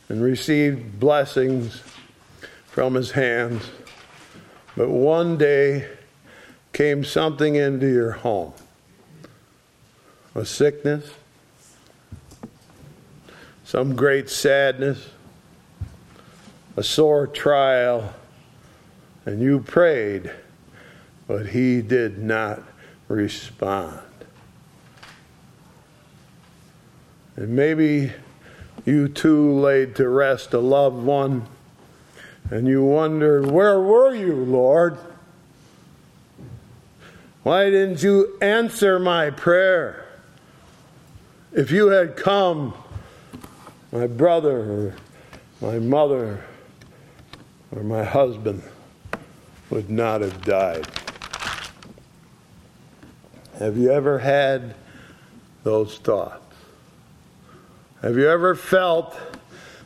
and 0.08 0.22
received 0.22 0.98
blessings 0.98 1.82
from 2.66 2.94
his 2.94 3.10
hands. 3.10 3.62
But 4.76 4.88
one 4.90 5.38
day 5.38 5.88
came 6.72 7.04
something 7.04 7.54
into 7.54 7.86
your 7.86 8.12
home. 8.12 8.52
A 10.34 10.44
sickness, 10.44 11.08
some 13.64 13.94
great 13.94 14.28
sadness, 14.28 15.10
a 16.76 16.82
sore 16.82 17.28
trial, 17.28 18.12
and 19.24 19.40
you 19.40 19.60
prayed, 19.60 20.30
but 21.28 21.46
he 21.46 21.80
did 21.80 22.18
not 22.18 22.62
respond. 23.08 24.00
And 27.36 27.50
maybe 27.50 28.12
you 28.84 29.08
too 29.08 29.52
laid 29.52 29.94
to 29.96 30.08
rest 30.08 30.52
a 30.52 30.58
loved 30.58 31.04
one, 31.04 31.46
and 32.50 32.66
you 32.68 32.84
wondered, 32.84 33.50
Where 33.50 33.80
were 33.80 34.14
you, 34.14 34.34
Lord? 34.34 34.98
Why 37.42 37.70
didn't 37.70 38.02
you 38.02 38.38
answer 38.40 38.98
my 38.98 39.30
prayer? 39.30 40.06
If 41.52 41.70
you 41.70 41.88
had 41.88 42.16
come, 42.16 42.74
my 43.92 44.06
brother 44.06 44.58
or 44.58 44.96
my 45.60 45.78
mother 45.78 46.42
or 47.70 47.82
my 47.82 48.02
husband 48.02 48.62
would 49.70 49.90
not 49.90 50.20
have 50.20 50.44
died. 50.44 50.86
Have 53.58 53.76
you 53.76 53.92
ever 53.92 54.18
had 54.18 54.74
those 55.62 55.98
thoughts? 55.98 56.42
Have 58.02 58.16
you 58.16 58.28
ever 58.28 58.54
felt 58.54 59.16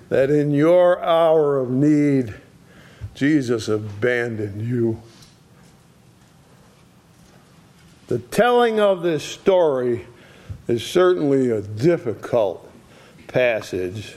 that 0.09 0.31
in 0.31 0.53
your 0.53 1.03
hour 1.03 1.59
of 1.59 1.71
need, 1.71 2.35
Jesus 3.19 3.67
abandoned 3.67 4.63
you? 4.63 5.03
The 8.07 8.21
telling 8.21 8.79
of 8.79 9.03
this 9.03 9.25
story 9.25 10.07
is 10.69 10.87
certainly 10.87 11.51
a 11.51 11.61
difficult 11.61 12.71
passage. 13.27 14.15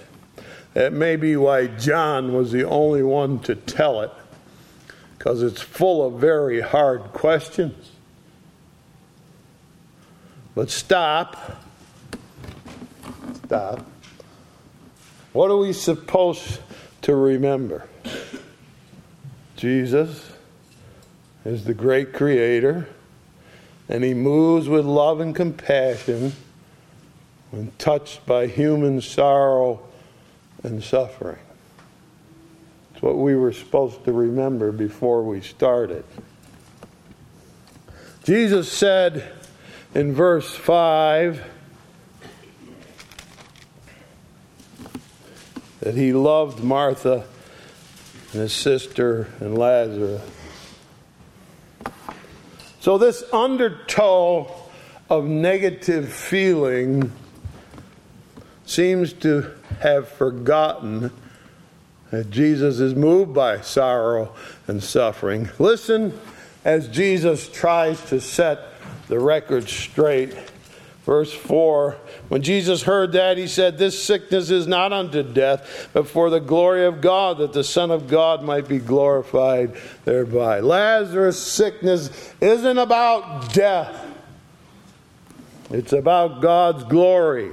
That 0.75 0.93
may 0.93 1.15
be 1.15 1.35
why 1.35 1.65
John 1.65 2.31
was 2.31 2.51
the 2.51 2.63
only 2.67 3.01
one 3.01 3.39
to 3.39 3.55
tell 3.55 4.01
it, 4.01 4.11
because 5.17 5.41
it's 5.41 5.63
full 5.63 6.05
of 6.05 6.21
very 6.21 6.61
hard 6.61 7.01
questions. 7.05 7.89
But 10.53 10.69
stop. 10.69 11.63
Stop. 13.45 13.83
What 15.33 15.49
are 15.49 15.57
we 15.57 15.73
supposed 15.73 16.59
to 17.01 17.15
remember? 17.15 17.87
Jesus 19.61 20.31
is 21.45 21.65
the 21.65 21.73
great 21.75 22.13
creator 22.13 22.87
and 23.87 24.03
he 24.03 24.15
moves 24.15 24.67
with 24.67 24.87
love 24.87 25.19
and 25.19 25.35
compassion 25.35 26.33
when 27.51 27.71
touched 27.77 28.25
by 28.25 28.47
human 28.47 29.01
sorrow 29.01 29.79
and 30.63 30.83
suffering. 30.83 31.37
It's 32.91 33.03
what 33.03 33.19
we 33.19 33.35
were 33.35 33.53
supposed 33.53 34.03
to 34.05 34.11
remember 34.11 34.71
before 34.71 35.21
we 35.21 35.41
started. 35.41 36.05
Jesus 38.23 38.71
said 38.71 39.31
in 39.93 40.11
verse 40.11 40.55
5 40.55 41.39
that 45.81 45.93
he 45.93 46.13
loved 46.13 46.63
Martha 46.63 47.25
and 48.33 48.41
his 48.41 48.53
sister 48.53 49.27
and 49.39 49.57
Lazarus. 49.57 50.21
So, 52.79 52.97
this 52.97 53.23
undertow 53.31 54.51
of 55.09 55.25
negative 55.25 56.11
feeling 56.11 57.11
seems 58.65 59.13
to 59.13 59.51
have 59.81 60.07
forgotten 60.07 61.11
that 62.11 62.29
Jesus 62.29 62.79
is 62.79 62.95
moved 62.95 63.33
by 63.33 63.61
sorrow 63.61 64.33
and 64.67 64.81
suffering. 64.81 65.49
Listen 65.59 66.17
as 66.63 66.87
Jesus 66.87 67.49
tries 67.49 68.03
to 68.05 68.21
set 68.21 68.59
the 69.07 69.19
record 69.19 69.67
straight. 69.67 70.35
Verse 71.05 71.33
4 71.33 71.97
When 72.29 72.43
Jesus 72.43 72.83
heard 72.83 73.13
that, 73.13 73.37
he 73.37 73.47
said, 73.47 73.77
This 73.77 74.01
sickness 74.01 74.49
is 74.49 74.67
not 74.67 74.93
unto 74.93 75.23
death, 75.23 75.89
but 75.93 76.07
for 76.07 76.29
the 76.29 76.39
glory 76.39 76.85
of 76.85 77.01
God, 77.01 77.39
that 77.39 77.53
the 77.53 77.63
Son 77.63 77.91
of 77.91 78.07
God 78.07 78.43
might 78.43 78.67
be 78.67 78.79
glorified 78.79 79.75
thereby. 80.05 80.59
Lazarus' 80.59 81.41
sickness 81.41 82.33
isn't 82.39 82.77
about 82.77 83.53
death, 83.53 84.05
it's 85.69 85.93
about 85.93 86.41
God's 86.41 86.83
glory. 86.83 87.51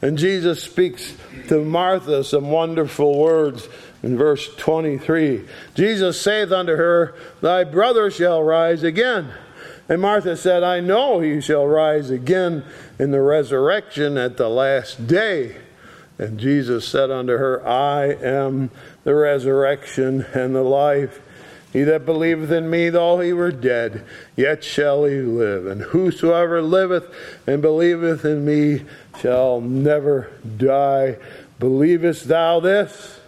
And 0.00 0.18
Jesus 0.18 0.62
speaks 0.62 1.14
to 1.48 1.64
Martha 1.64 2.22
some 2.24 2.50
wonderful 2.50 3.18
words 3.18 3.68
in 4.02 4.18
verse 4.18 4.54
23. 4.56 5.46
Jesus 5.74 6.20
saith 6.20 6.52
unto 6.52 6.76
her, 6.76 7.14
Thy 7.40 7.64
brother 7.64 8.10
shall 8.10 8.42
rise 8.42 8.82
again. 8.82 9.32
And 9.88 10.00
Martha 10.00 10.36
said, 10.36 10.62
I 10.62 10.80
know 10.80 11.20
he 11.20 11.40
shall 11.40 11.66
rise 11.66 12.10
again 12.10 12.64
in 12.98 13.10
the 13.10 13.20
resurrection 13.20 14.16
at 14.16 14.36
the 14.36 14.48
last 14.48 15.06
day. 15.06 15.56
And 16.18 16.38
Jesus 16.38 16.86
said 16.86 17.10
unto 17.10 17.32
her, 17.32 17.66
I 17.66 18.12
am 18.12 18.70
the 19.02 19.14
resurrection 19.14 20.26
and 20.32 20.54
the 20.54 20.62
life. 20.62 21.20
He 21.72 21.82
that 21.82 22.06
believeth 22.06 22.52
in 22.52 22.70
me, 22.70 22.88
though 22.88 23.18
he 23.18 23.32
were 23.32 23.50
dead, 23.50 24.04
yet 24.36 24.62
shall 24.62 25.04
he 25.04 25.16
live. 25.16 25.66
And 25.66 25.82
whosoever 25.82 26.62
liveth 26.62 27.12
and 27.48 27.60
believeth 27.60 28.24
in 28.24 28.44
me 28.44 28.84
shall 29.18 29.60
never 29.60 30.30
die. 30.56 31.16
Believest 31.58 32.28
thou 32.28 32.60
this? 32.60 33.18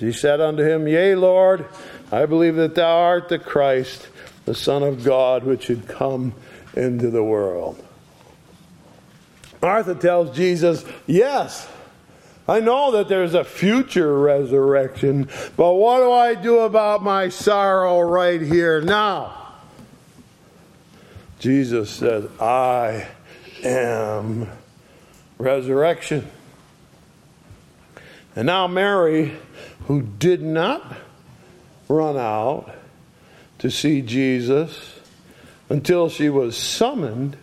She 0.00 0.10
said 0.10 0.40
unto 0.40 0.62
him, 0.62 0.88
Yea, 0.88 1.14
Lord, 1.14 1.66
I 2.10 2.24
believe 2.24 2.56
that 2.56 2.74
thou 2.74 2.96
art 2.96 3.28
the 3.28 3.38
Christ 3.38 4.08
the 4.44 4.54
Son 4.54 4.82
of 4.82 5.04
God, 5.04 5.44
which 5.44 5.68
had 5.68 5.88
come 5.88 6.34
into 6.74 7.10
the 7.10 7.24
world. 7.24 7.82
Martha 9.64 9.94
tells 9.94 10.36
Jesus, 10.36 10.84
Yes, 11.06 11.66
I 12.46 12.60
know 12.60 12.90
that 12.92 13.08
there's 13.08 13.32
a 13.32 13.44
future 13.44 14.18
resurrection, 14.18 15.30
but 15.56 15.72
what 15.72 16.00
do 16.00 16.12
I 16.12 16.34
do 16.34 16.58
about 16.58 17.02
my 17.02 17.30
sorrow 17.30 18.02
right 18.02 18.42
here 18.42 18.82
now? 18.82 19.54
Jesus 21.38 21.88
said, 21.88 22.28
I 22.38 23.08
am 23.62 24.50
resurrection. 25.38 26.30
And 28.36 28.44
now, 28.44 28.66
Mary, 28.66 29.32
who 29.86 30.02
did 30.02 30.42
not 30.42 30.94
run 31.88 32.18
out, 32.18 32.70
to 33.60 33.70
see 33.70 34.02
Jesus 34.02 34.98
until 35.70 36.10
she 36.10 36.28
was 36.28 36.54
summoned, 36.54 37.38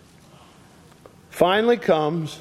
finally 1.42 1.76
comes, 1.76 2.38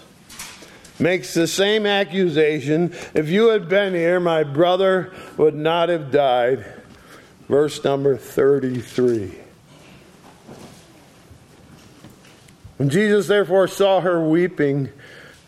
makes 0.98 1.32
the 1.32 1.46
same 1.46 1.86
accusation. 1.86 2.94
If 3.14 3.30
you 3.30 3.48
had 3.48 3.66
been 3.66 3.94
here, 3.94 4.20
my 4.20 4.42
brother 4.42 5.10
would 5.38 5.54
not 5.54 5.88
have 5.88 6.10
died. 6.10 6.66
Verse 7.48 7.82
number 7.82 8.18
33. 8.18 9.38
When 12.76 12.90
Jesus 12.90 13.26
therefore 13.26 13.68
saw 13.68 14.02
her 14.02 14.22
weeping, 14.22 14.90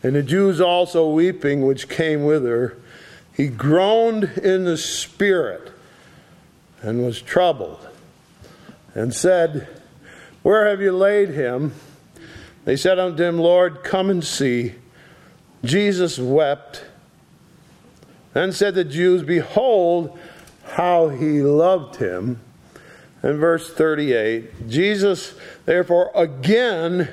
and 0.03 0.15
the 0.15 0.23
Jews 0.23 0.59
also 0.59 1.11
weeping, 1.11 1.67
which 1.67 1.91
came 1.91 2.25
with 2.25 2.47
her, 2.47 2.79
he 3.37 3.49
groaned 3.49 4.25
in 4.43 4.65
the 4.65 4.79
spirit 4.79 5.71
and 6.81 7.05
was 7.05 7.21
troubled, 7.21 7.87
and 8.95 9.13
said, 9.13 9.69
Where 10.43 10.71
have 10.71 10.81
you 10.81 10.97
laid 10.97 11.29
him? 11.29 11.75
They 12.65 12.77
said 12.77 12.99
unto 12.99 13.23
him, 13.23 13.39
Lord, 13.39 13.83
come 13.83 14.11
and 14.11 14.25
see. 14.25 14.75
Jesus 15.65 16.19
wept. 16.19 16.85
Then 18.35 18.53
said 18.53 18.75
the 18.75 18.85
Jews, 18.85 19.23
Behold, 19.23 20.19
how 20.65 21.09
he 21.09 21.43
loved 21.43 21.97
him. 21.97 22.41
And 23.23 23.39
verse 23.39 23.73
38 23.73 24.69
Jesus, 24.69 25.35
therefore, 25.65 26.11
again 26.15 27.09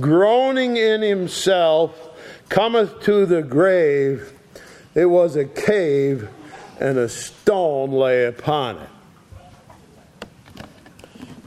groaning 0.00 0.76
in 0.76 1.02
himself, 1.02 1.96
cometh 2.48 3.00
to 3.02 3.26
the 3.26 3.42
grave. 3.42 4.32
It 4.94 5.06
was 5.06 5.36
a 5.36 5.44
cave, 5.44 6.28
and 6.80 6.98
a 6.98 7.08
stone 7.08 7.92
lay 7.92 8.26
upon 8.26 8.78
it. 8.78 8.88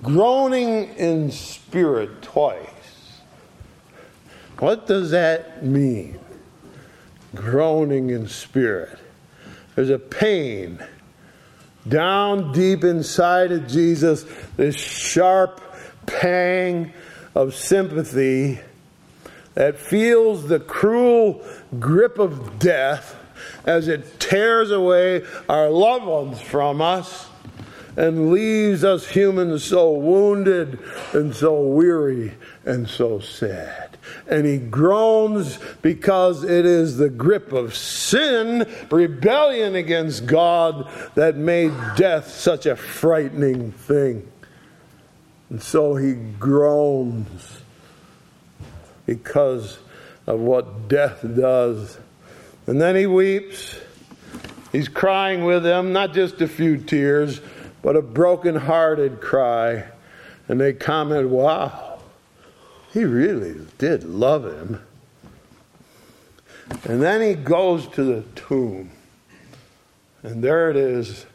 Groaning 0.01 0.93
in 0.95 1.31
spirit 1.31 2.21
twice. 2.21 2.74
What 4.59 4.87
does 4.87 5.11
that 5.11 5.65
mean? 5.65 6.19
Groaning 7.33 8.09
in 8.09 8.27
spirit. 8.27 8.97
There's 9.75 9.89
a 9.89 9.99
pain 9.99 10.83
down 11.87 12.53
deep 12.53 12.83
inside 12.83 13.51
of 13.51 13.67
Jesus, 13.67 14.25
this 14.55 14.75
sharp 14.75 15.61
pang 16.05 16.93
of 17.35 17.53
sympathy 17.53 18.59
that 19.53 19.77
feels 19.77 20.47
the 20.47 20.59
cruel 20.59 21.45
grip 21.79 22.17
of 22.17 22.59
death 22.59 23.15
as 23.65 23.87
it 23.87 24.19
tears 24.19 24.71
away 24.71 25.23
our 25.49 25.69
loved 25.69 26.05
ones 26.05 26.41
from 26.41 26.81
us 26.81 27.27
and 27.97 28.31
leaves 28.31 28.83
us 28.83 29.07
humans 29.07 29.63
so 29.63 29.91
wounded 29.93 30.79
and 31.13 31.35
so 31.35 31.61
weary 31.61 32.33
and 32.65 32.87
so 32.87 33.19
sad 33.19 33.95
and 34.27 34.45
he 34.45 34.57
groans 34.57 35.59
because 35.81 36.43
it 36.43 36.65
is 36.65 36.97
the 36.97 37.09
grip 37.09 37.51
of 37.51 37.75
sin, 37.75 38.67
rebellion 38.89 39.75
against 39.75 40.25
God, 40.25 40.89
that 41.15 41.35
made 41.35 41.73
death 41.95 42.29
such 42.29 42.65
a 42.65 42.75
frightening 42.75 43.71
thing. 43.71 44.27
And 45.49 45.61
so 45.61 45.95
he 45.95 46.13
groans 46.13 47.61
because 49.05 49.77
of 50.25 50.39
what 50.39 50.87
death 50.87 51.21
does. 51.35 51.99
And 52.65 52.81
then 52.81 52.95
he 52.95 53.05
weeps. 53.05 53.79
He's 54.71 54.87
crying 54.87 55.45
with 55.45 55.63
them, 55.63 55.93
not 55.93 56.13
just 56.13 56.41
a 56.41 56.47
few 56.47 56.77
tears, 56.77 57.39
but 57.85 57.95
a 57.95 58.01
broken-hearted 58.01 59.21
cry. 59.21 59.83
And 60.47 60.59
they 60.59 60.73
comment, 60.73 61.29
wow, 61.29 61.99
he 62.91 63.03
really 63.03 63.63
did 63.77 64.03
love 64.03 64.43
him. 64.43 64.81
And 66.85 66.99
then 66.99 67.21
he 67.21 67.35
goes 67.35 67.87
to 67.89 68.03
the 68.03 68.23
tomb. 68.33 68.89
And 70.23 70.43
there 70.43 70.71
it 70.71 70.77
is, 70.77 71.27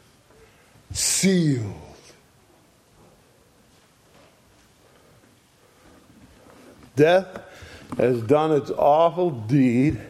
sealed. 0.90 1.72
Death 6.96 7.42
has 7.96 8.20
done 8.22 8.50
its 8.50 8.72
awful 8.72 9.30
deed, 9.30 10.00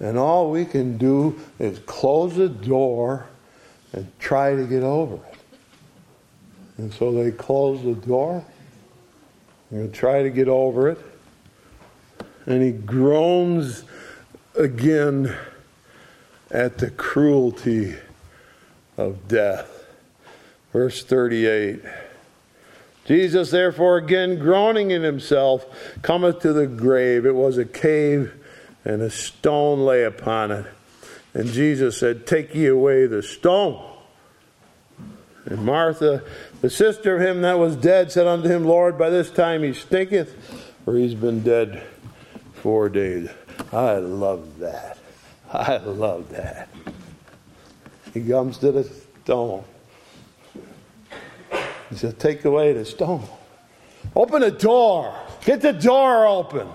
and 0.00 0.16
all 0.16 0.50
we 0.50 0.64
can 0.64 0.96
do 0.96 1.38
is 1.58 1.78
close 1.80 2.34
the 2.34 2.48
door 2.48 3.26
and 3.92 4.10
try 4.18 4.56
to 4.56 4.66
get 4.66 4.82
over 4.82 5.16
it. 5.16 5.35
And 6.78 6.92
so 6.92 7.12
they 7.12 7.30
close 7.30 7.82
the 7.82 7.94
door 7.94 8.44
to 9.70 9.88
try 9.88 10.22
to 10.22 10.30
get 10.30 10.48
over 10.48 10.88
it. 10.88 10.98
And 12.46 12.62
he 12.62 12.70
groans 12.70 13.84
again 14.54 15.34
at 16.50 16.78
the 16.78 16.90
cruelty 16.90 17.94
of 18.96 19.28
death. 19.28 19.84
Verse 20.72 21.02
38. 21.02 21.82
Jesus, 23.06 23.50
therefore, 23.50 23.96
again 23.98 24.38
groaning 24.38 24.90
in 24.90 25.02
himself, 25.02 25.64
cometh 26.02 26.40
to 26.40 26.52
the 26.52 26.66
grave. 26.66 27.24
It 27.24 27.34
was 27.34 27.56
a 27.56 27.64
cave, 27.64 28.34
and 28.84 29.00
a 29.00 29.10
stone 29.10 29.84
lay 29.84 30.04
upon 30.04 30.50
it. 30.50 30.66
And 31.32 31.48
Jesus 31.48 31.98
said, 31.98 32.26
Take 32.26 32.54
ye 32.54 32.66
away 32.66 33.06
the 33.06 33.22
stone. 33.22 33.95
And 35.46 35.64
Martha 35.64 36.22
the 36.60 36.70
sister 36.70 37.16
of 37.16 37.22
him 37.22 37.42
that 37.42 37.58
was 37.58 37.76
dead 37.76 38.10
said 38.10 38.26
unto 38.26 38.48
him, 38.48 38.64
Lord, 38.64 38.98
by 38.98 39.10
this 39.10 39.30
time 39.30 39.62
he 39.62 39.72
stinketh, 39.72 40.34
for 40.84 40.96
he's 40.96 41.14
been 41.14 41.42
dead 41.42 41.82
four 42.54 42.88
days. 42.88 43.28
I 43.72 43.96
love 43.96 44.58
that. 44.58 44.98
I 45.52 45.76
love 45.76 46.30
that. 46.30 46.68
He 48.12 48.26
comes 48.26 48.58
to 48.58 48.72
the 48.72 48.90
stone. 49.22 49.64
He 51.90 51.96
said, 51.96 52.18
Take 52.18 52.44
away 52.44 52.72
the 52.72 52.84
stone. 52.84 53.26
Open 54.16 54.40
the 54.40 54.50
door. 54.50 55.14
Get 55.44 55.60
the 55.60 55.72
door 55.72 56.26
open. 56.26 56.68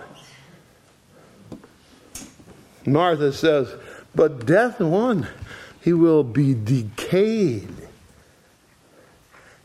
Martha 2.85 3.33
says, 3.33 3.73
But 4.15 4.45
death 4.45 4.79
won. 4.79 5.27
He 5.81 5.93
will 5.93 6.23
be 6.23 6.53
decayed 6.53 7.80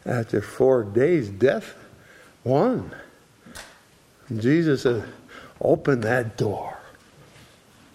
after 0.07 0.40
four 0.40 0.85
days, 0.85 1.29
death 1.29 1.75
won. 2.45 2.95
Jesus 4.35 4.83
said, 4.83 5.05
Open 5.61 6.01
that 6.03 6.37
door. 6.37 6.77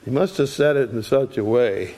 He 0.04 0.12
must 0.12 0.38
have 0.38 0.50
said 0.50 0.76
it 0.76 0.90
in 0.92 1.04
such 1.04 1.38
a 1.38 1.44
way 1.44 1.96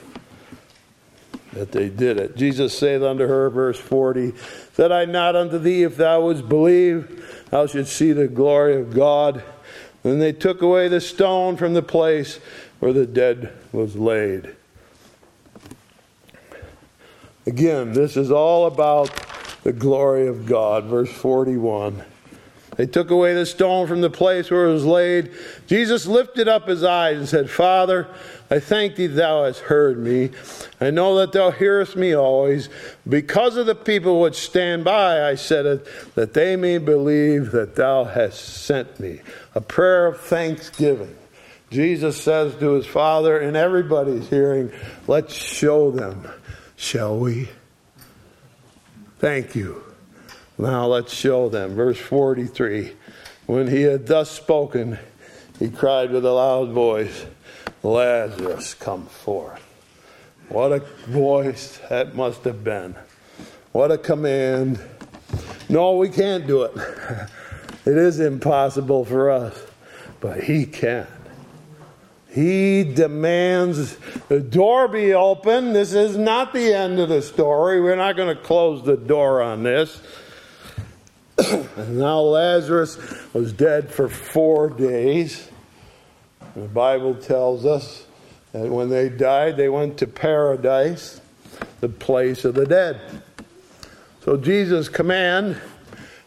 that 1.54 1.72
they 1.72 1.88
did 1.88 2.18
it. 2.18 2.36
Jesus 2.36 2.76
saith 2.76 3.02
unto 3.02 3.26
her, 3.26 3.48
verse 3.48 3.78
40, 3.78 4.34
Said 4.72 4.92
I 4.92 5.04
not 5.04 5.36
unto 5.36 5.58
thee, 5.58 5.84
if 5.84 5.96
thou 5.96 6.22
wouldst 6.22 6.48
believe, 6.48 7.46
thou 7.50 7.66
shouldst 7.66 7.96
see 7.96 8.12
the 8.12 8.28
glory 8.28 8.76
of 8.76 8.92
God. 8.92 9.42
Then 10.02 10.18
they 10.18 10.32
took 10.32 10.60
away 10.60 10.88
the 10.88 11.00
stone 11.00 11.56
from 11.56 11.72
the 11.72 11.82
place 11.82 12.38
where 12.80 12.92
the 12.92 13.06
dead 13.06 13.52
was 13.72 13.96
laid. 13.96 14.54
Again, 17.46 17.92
this 17.92 18.16
is 18.16 18.30
all 18.30 18.66
about 18.66 19.23
the 19.64 19.72
glory 19.72 20.28
of 20.28 20.46
God. 20.46 20.84
Verse 20.84 21.10
41. 21.10 22.04
They 22.76 22.86
took 22.86 23.10
away 23.10 23.34
the 23.34 23.46
stone 23.46 23.86
from 23.86 24.00
the 24.00 24.10
place 24.10 24.50
where 24.50 24.66
it 24.66 24.72
was 24.72 24.84
laid. 24.84 25.30
Jesus 25.66 26.06
lifted 26.06 26.48
up 26.48 26.66
his 26.66 26.82
eyes 26.82 27.18
and 27.18 27.28
said, 27.28 27.48
Father, 27.48 28.08
I 28.50 28.58
thank 28.58 28.96
thee 28.96 29.06
thou 29.06 29.44
hast 29.44 29.60
heard 29.60 29.98
me. 29.98 30.30
I 30.80 30.90
know 30.90 31.16
that 31.18 31.32
thou 31.32 31.50
hearest 31.52 31.94
me 31.94 32.14
always. 32.14 32.68
Because 33.08 33.56
of 33.56 33.66
the 33.66 33.76
people 33.76 34.20
which 34.20 34.34
stand 34.34 34.84
by, 34.84 35.28
I 35.28 35.36
said 35.36 35.66
it, 35.66 36.14
that 36.14 36.34
they 36.34 36.56
may 36.56 36.78
believe 36.78 37.52
that 37.52 37.76
thou 37.76 38.04
hast 38.04 38.40
sent 38.64 38.98
me. 38.98 39.20
A 39.54 39.60
prayer 39.60 40.06
of 40.06 40.20
thanksgiving. 40.20 41.14
Jesus 41.70 42.20
says 42.20 42.56
to 42.56 42.72
his 42.72 42.86
Father, 42.86 43.38
and 43.38 43.56
everybody's 43.56 44.28
hearing, 44.28 44.72
let's 45.06 45.32
show 45.32 45.92
them, 45.92 46.28
shall 46.76 47.18
we? 47.18 47.48
Thank 49.24 49.54
you. 49.54 49.82
Now 50.58 50.84
let's 50.84 51.14
show 51.14 51.48
them. 51.48 51.76
Verse 51.76 51.96
43. 51.96 52.92
When 53.46 53.68
he 53.68 53.80
had 53.80 54.06
thus 54.06 54.30
spoken, 54.30 54.98
he 55.58 55.70
cried 55.70 56.10
with 56.10 56.26
a 56.26 56.30
loud 56.30 56.72
voice, 56.72 57.24
Lazarus, 57.82 58.74
come 58.74 59.06
forth. 59.06 59.62
What 60.50 60.72
a 60.72 60.80
voice 61.06 61.80
that 61.88 62.14
must 62.14 62.44
have 62.44 62.62
been. 62.62 62.96
What 63.72 63.90
a 63.90 63.96
command. 63.96 64.78
No, 65.70 65.96
we 65.96 66.10
can't 66.10 66.46
do 66.46 66.64
it. 66.64 66.76
It 67.86 67.96
is 67.96 68.20
impossible 68.20 69.06
for 69.06 69.30
us, 69.30 69.58
but 70.20 70.44
he 70.44 70.66
can. 70.66 71.06
He 72.34 72.82
demands 72.82 73.96
the 74.26 74.40
door 74.40 74.88
be 74.88 75.14
open. 75.14 75.72
This 75.72 75.94
is 75.94 76.16
not 76.16 76.52
the 76.52 76.74
end 76.74 76.98
of 76.98 77.08
the 77.08 77.22
story. 77.22 77.80
We're 77.80 77.94
not 77.94 78.16
going 78.16 78.36
to 78.36 78.42
close 78.42 78.84
the 78.84 78.96
door 78.96 79.40
on 79.40 79.62
this. 79.62 80.02
now 81.88 82.18
Lazarus 82.18 82.98
was 83.32 83.52
dead 83.52 83.88
for 83.88 84.08
four 84.08 84.68
days. 84.68 85.48
The 86.56 86.62
Bible 86.62 87.14
tells 87.14 87.64
us 87.64 88.04
that 88.50 88.68
when 88.68 88.88
they 88.88 89.08
died, 89.08 89.56
they 89.56 89.68
went 89.68 89.98
to 89.98 90.08
paradise, 90.08 91.20
the 91.80 91.88
place 91.88 92.44
of 92.44 92.54
the 92.54 92.66
dead. 92.66 93.00
So 94.24 94.36
Jesus' 94.36 94.88
command 94.88 95.60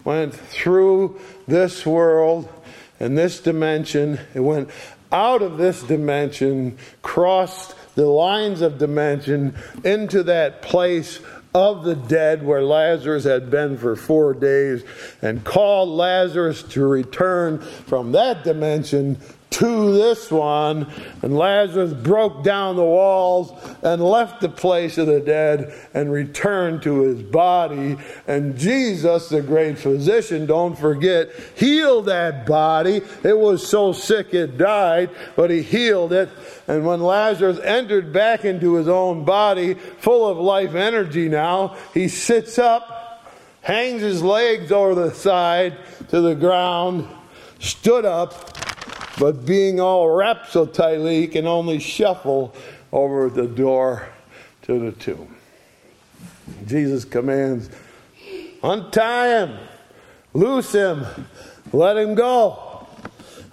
went 0.06 0.34
through 0.34 1.20
this 1.48 1.86
world 1.86 2.48
and 2.98 3.18
this 3.18 3.42
dimension. 3.42 4.20
It 4.34 4.40
went 4.40 4.70
out 5.12 5.42
of 5.42 5.58
this 5.58 5.84
dimension, 5.84 6.78
crossed 7.02 7.76
the 7.96 8.06
lines 8.06 8.62
of 8.62 8.78
dimension 8.78 9.56
into 9.84 10.24
that 10.24 10.62
place 10.62 11.20
of 11.54 11.84
the 11.84 11.96
dead 11.96 12.46
where 12.46 12.62
Lazarus 12.62 13.24
had 13.24 13.50
been 13.50 13.78
for 13.78 13.96
four 13.96 14.34
days 14.34 14.84
and 15.22 15.44
called 15.44 15.90
Lazarus 15.90 16.62
to 16.64 16.86
return 16.86 17.60
from 17.60 18.12
that 18.12 18.44
dimension 18.44 19.18
to 19.50 19.94
this 19.94 20.30
one. 20.30 20.92
And 21.22 21.38
Lazarus 21.38 21.94
broke 21.94 22.44
down 22.44 22.76
the 22.76 22.84
walls 22.84 23.52
and 23.82 24.04
left 24.04 24.42
the 24.42 24.50
place 24.50 24.98
of 24.98 25.08
the 25.08 25.20
dead 25.20 25.74
and 25.94 26.12
returned 26.12 26.84
to 26.84 27.02
his 27.02 27.24
body. 27.24 27.98
And 28.28 28.58
Jesus, 28.58 29.30
the 29.30 29.42
great 29.42 29.78
physician, 29.78 30.46
don't 30.46 30.78
forget, 30.78 31.30
healed 31.56 32.06
that 32.06 32.46
body. 32.46 33.02
It 33.24 33.38
was 33.38 33.68
so 33.68 33.94
sick 33.94 34.34
it 34.34 34.58
died, 34.58 35.10
but 35.36 35.50
he 35.50 35.62
healed 35.62 36.14
it. 36.14 36.30
And 36.68 36.86
when 36.86 37.02
Lazarus 37.02 37.60
entered 37.60 38.12
back 38.12 38.46
into 38.46 38.76
his 38.76 38.88
own 38.88 39.24
body, 39.24 39.76
full 39.76 40.28
of 40.28 40.38
life 40.38 40.76
energy 40.76 41.30
now, 41.30 41.78
he 41.94 42.10
sits 42.10 42.60
up, 42.60 43.26
hangs 43.62 44.02
his 44.02 44.22
legs 44.22 44.72
over 44.72 44.94
the 44.94 45.14
side 45.14 45.78
to 46.10 46.22
the 46.22 46.36
ground, 46.36 47.08
stood 47.60 48.06
up, 48.06 48.67
but 49.20 49.46
being 49.46 49.80
all 49.80 50.10
wrapped 50.10 50.52
so 50.52 50.66
tightly, 50.66 51.22
he 51.22 51.28
can 51.28 51.48
only 51.48 51.80
shuffle 51.80 52.54
over 52.92 53.30
the 53.30 53.48
door 53.48 54.08
to 54.64 54.80
the 54.80 54.92
tomb. 54.92 55.36
Jesus 56.66 57.04
commands, 57.04 57.70
untie 58.64 59.28
him, 59.28 59.58
loose 60.34 60.72
him, 60.72 61.06
let 61.74 61.98
him 61.98 62.16
go. 62.16 62.88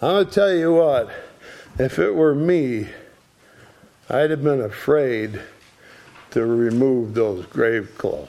I'm 0.02 0.10
going 0.10 0.26
to 0.26 0.32
tell 0.32 0.52
you 0.52 0.72
what, 0.72 1.10
if 1.78 1.98
it 1.98 2.14
were 2.14 2.34
me, 2.34 2.88
I'd 4.10 4.30
have 4.30 4.44
been 4.44 4.60
afraid 4.60 5.40
to 6.32 6.44
remove 6.44 7.14
those 7.14 7.46
grave 7.46 7.94
clothes. 7.96 8.28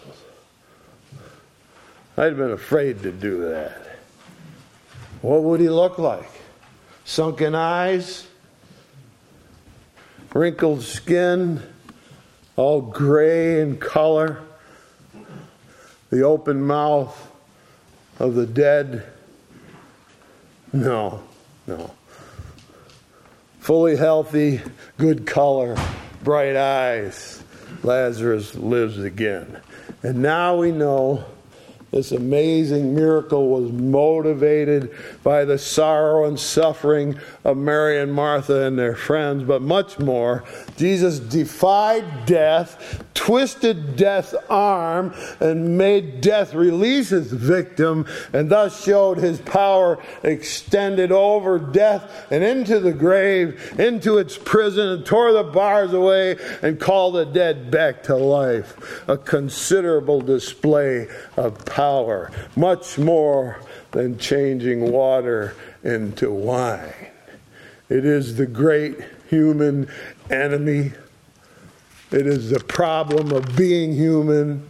I'd 2.17 2.28
have 2.28 2.38
been 2.38 2.52
afraid 2.52 3.02
to 3.04 3.12
do 3.12 3.50
that. 3.50 3.82
What 5.21 5.43
would 5.43 5.60
he 5.60 5.69
look 5.69 5.98
like? 5.98 6.30
Sunken 7.06 7.56
eyes, 7.56 8.28
wrinkled 10.34 10.82
skin, 10.82 11.62
all 12.58 12.82
gray 12.82 13.62
in 13.62 13.78
color, 13.78 14.41
the 16.10 16.24
open 16.24 16.62
mouth 16.62 17.32
of 18.20 18.36
the 18.36 18.46
dead. 18.46 19.06
No, 20.74 21.24
no. 21.68 21.91
Fully 23.60 23.96
healthy, 23.96 24.62
good 24.98 25.26
color, 25.26 25.78
bright 26.24 26.56
eyes. 26.56 27.41
Lazarus 27.84 28.56
lives 28.56 28.98
again. 28.98 29.60
And 30.04 30.22
now 30.22 30.58
we 30.58 30.72
know 30.72 31.26
this 31.91 32.12
amazing 32.12 32.93
miracle 32.93 33.50
was 33.50 33.71
motivated 33.71 34.93
by 35.24 35.45
the 35.45 35.58
sorrow 35.58 36.26
and 36.26 36.39
suffering 36.39 37.17
of 37.43 37.56
Mary 37.56 38.02
and 38.02 38.13
Martha 38.13 38.63
and 38.63 38.78
their 38.78 38.95
friends, 38.95 39.43
but 39.43 39.62
much 39.62 39.98
more. 40.00 40.43
Jesus 40.76 41.19
defied 41.19 42.26
death, 42.26 43.04
twisted 43.13 43.95
death's 43.95 44.34
arm, 44.50 45.13
and 45.39 45.78
made 45.78 46.19
death 46.21 46.54
release 46.54 47.10
his 47.10 47.32
victim, 47.32 48.06
and 48.34 48.50
thus 48.50 48.84
showed 48.84 49.17
his 49.17 49.39
power 49.41 49.98
extended 50.24 51.12
over 51.12 51.58
death 51.58 52.28
and 52.30 52.43
into 52.43 52.80
the 52.80 52.93
grave, 52.93 53.80
into 53.80 54.17
its 54.17 54.38
prison, 54.38 54.89
and 54.89 55.06
tore 55.06 55.32
the 55.32 55.43
bars 55.43 55.93
away 55.93 56.36
and 56.62 56.80
called 56.80 57.15
the 57.15 57.26
dead 57.26 57.71
back 57.71 58.04
to 58.04 58.15
life. 58.15 59.08
A 59.08 59.17
considerable 59.17 60.19
display 60.19 61.08
of 61.38 61.63
power, 61.65 61.85
much 62.56 62.98
more 62.98 63.62
than 63.91 64.17
changing 64.17 64.91
water 64.91 65.56
into 65.84 66.32
wine. 66.32 66.93
It 67.89 68.06
is 68.06 68.36
the 68.36 68.48
great 68.48 68.98
human 69.30 69.89
enemy. 70.30 70.91
It 72.12 72.28
is 72.28 72.50
the 72.50 72.60
problem 72.60 73.32
of 73.32 73.56
being 73.56 73.93
human. 73.93 74.67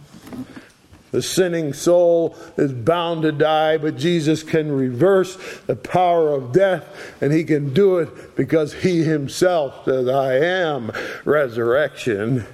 The 1.12 1.22
sinning 1.22 1.72
soul 1.72 2.36
is 2.58 2.72
bound 2.72 3.22
to 3.22 3.32
die, 3.32 3.78
but 3.78 3.96
Jesus 3.96 4.42
can 4.42 4.70
reverse 4.70 5.36
the 5.66 5.76
power 5.76 6.32
of 6.32 6.52
death, 6.52 6.84
and 7.22 7.32
he 7.32 7.44
can 7.44 7.72
do 7.72 7.98
it 7.98 8.36
because 8.36 8.74
he 8.74 9.02
himself 9.02 9.86
says, 9.86 10.08
I 10.08 10.34
am 10.34 10.92
resurrection. 11.24 12.44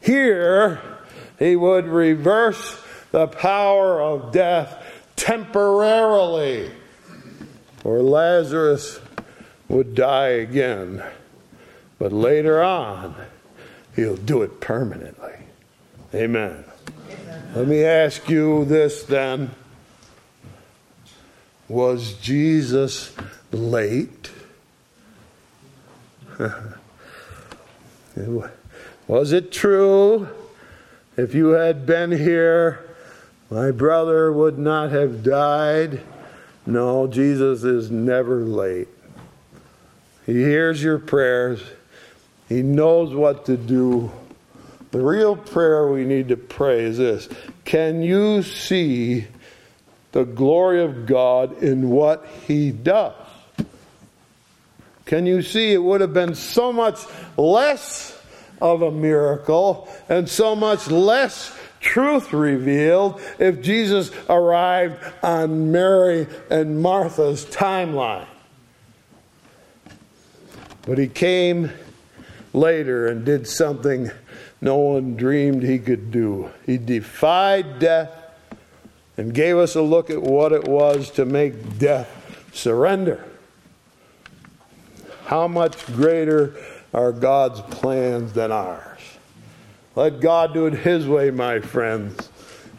Here, 0.00 0.80
he 1.38 1.54
would 1.54 1.86
reverse 1.86 2.81
the 3.12 3.28
power 3.28 4.02
of 4.02 4.32
death 4.32 4.84
temporarily, 5.16 6.70
or 7.84 8.02
Lazarus 8.02 8.98
would 9.68 9.94
die 9.94 10.28
again. 10.28 11.02
But 11.98 12.12
later 12.12 12.62
on, 12.62 13.14
he'll 13.94 14.16
do 14.16 14.42
it 14.42 14.60
permanently. 14.60 15.34
Amen. 16.14 16.64
Let 17.54 17.68
me 17.68 17.84
ask 17.84 18.28
you 18.28 18.64
this 18.64 19.04
then. 19.04 19.50
Was 21.68 22.14
Jesus 22.14 23.14
late? 23.52 24.30
Was 29.06 29.32
it 29.32 29.52
true? 29.52 30.28
If 31.16 31.34
you 31.34 31.48
had 31.50 31.86
been 31.86 32.10
here, 32.10 32.91
my 33.52 33.70
brother 33.70 34.32
would 34.32 34.58
not 34.58 34.92
have 34.92 35.22
died. 35.22 36.00
No, 36.64 37.06
Jesus 37.06 37.64
is 37.64 37.90
never 37.90 38.36
late. 38.36 38.88
He 40.24 40.32
hears 40.32 40.82
your 40.82 40.98
prayers, 40.98 41.62
He 42.48 42.62
knows 42.62 43.14
what 43.14 43.44
to 43.46 43.58
do. 43.58 44.10
The 44.90 45.00
real 45.00 45.36
prayer 45.36 45.86
we 45.88 46.06
need 46.06 46.28
to 46.28 46.36
pray 46.36 46.84
is 46.84 46.96
this 46.96 47.28
Can 47.66 48.00
you 48.00 48.42
see 48.42 49.26
the 50.12 50.24
glory 50.24 50.82
of 50.82 51.04
God 51.04 51.62
in 51.62 51.90
what 51.90 52.26
He 52.46 52.70
does? 52.70 53.12
Can 55.04 55.26
you 55.26 55.42
see 55.42 55.74
it 55.74 55.82
would 55.82 56.00
have 56.00 56.14
been 56.14 56.34
so 56.34 56.72
much 56.72 57.00
less 57.36 58.18
of 58.62 58.80
a 58.80 58.90
miracle 58.90 59.92
and 60.08 60.26
so 60.26 60.56
much 60.56 60.88
less 60.88 61.54
truth 61.82 62.32
revealed 62.32 63.20
if 63.38 63.60
Jesus 63.60 64.10
arrived 64.30 64.96
on 65.22 65.70
Mary 65.70 66.26
and 66.48 66.80
Martha's 66.80 67.44
timeline? 67.44 68.26
But 70.86 70.98
he 70.98 71.08
came 71.08 71.70
later 72.54 73.06
and 73.06 73.24
did 73.24 73.46
something 73.46 74.10
no 74.60 74.76
one 74.76 75.16
dreamed 75.16 75.64
he 75.64 75.78
could 75.78 76.10
do. 76.10 76.50
He 76.64 76.78
defied 76.78 77.78
death 77.80 78.10
and 79.16 79.34
gave 79.34 79.56
us 79.58 79.74
a 79.74 79.82
look 79.82 80.08
at 80.08 80.22
what 80.22 80.52
it 80.52 80.66
was 80.66 81.10
to 81.12 81.24
make 81.24 81.78
death 81.78 82.08
surrender. 82.52 83.24
How 85.24 85.48
much 85.48 85.86
greater 85.86 86.54
are 86.94 87.12
God's 87.12 87.60
plans 87.60 88.32
than 88.32 88.52
ours? 88.52 89.00
Let 89.94 90.20
God 90.20 90.54
do 90.54 90.66
it 90.66 90.74
His 90.74 91.06
way, 91.06 91.30
my 91.30 91.60
friends, 91.60 92.28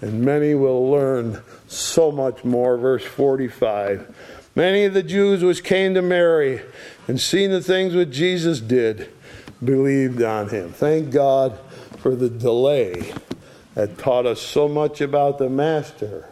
and 0.02 0.22
many 0.22 0.56
will 0.56 0.90
learn 0.90 1.42
so 1.68 2.12
much 2.12 2.44
more. 2.44 2.78
Verse 2.78 3.04
45. 3.04 4.16
Many 4.56 4.86
of 4.86 4.94
the 4.94 5.04
Jews 5.04 5.44
which 5.44 5.64
came 5.64 5.96
to 5.96 6.02
Mary 6.02 6.62
and 7.08 7.20
seen 7.20 7.50
the 7.50 7.62
things 7.62 7.96
which 7.96 8.12
Jesus 8.12 8.60
did 8.60 9.12
believed 9.64 10.22
on 10.22 10.50
him. 10.50 10.72
Thank 10.72 11.12
God 11.12 11.60
for 11.98 12.16
the 12.16 12.30
delay 12.30 13.14
that 13.74 13.98
taught 13.98 14.26
us 14.26 14.42
so 14.42 14.68
much 14.68 15.02
about 15.02 15.40
the 15.40 15.50
Master 15.50 16.30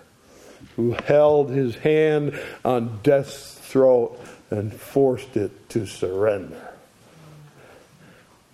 who 0.76 0.92
held 1.06 1.50
his 1.50 1.76
hand 1.78 2.40
on 2.64 3.00
death's 3.02 3.56
throat 3.56 4.20
and 4.52 4.74
forced 4.74 5.36
it 5.36 5.70
to 5.70 5.86
surrender. 5.86 6.74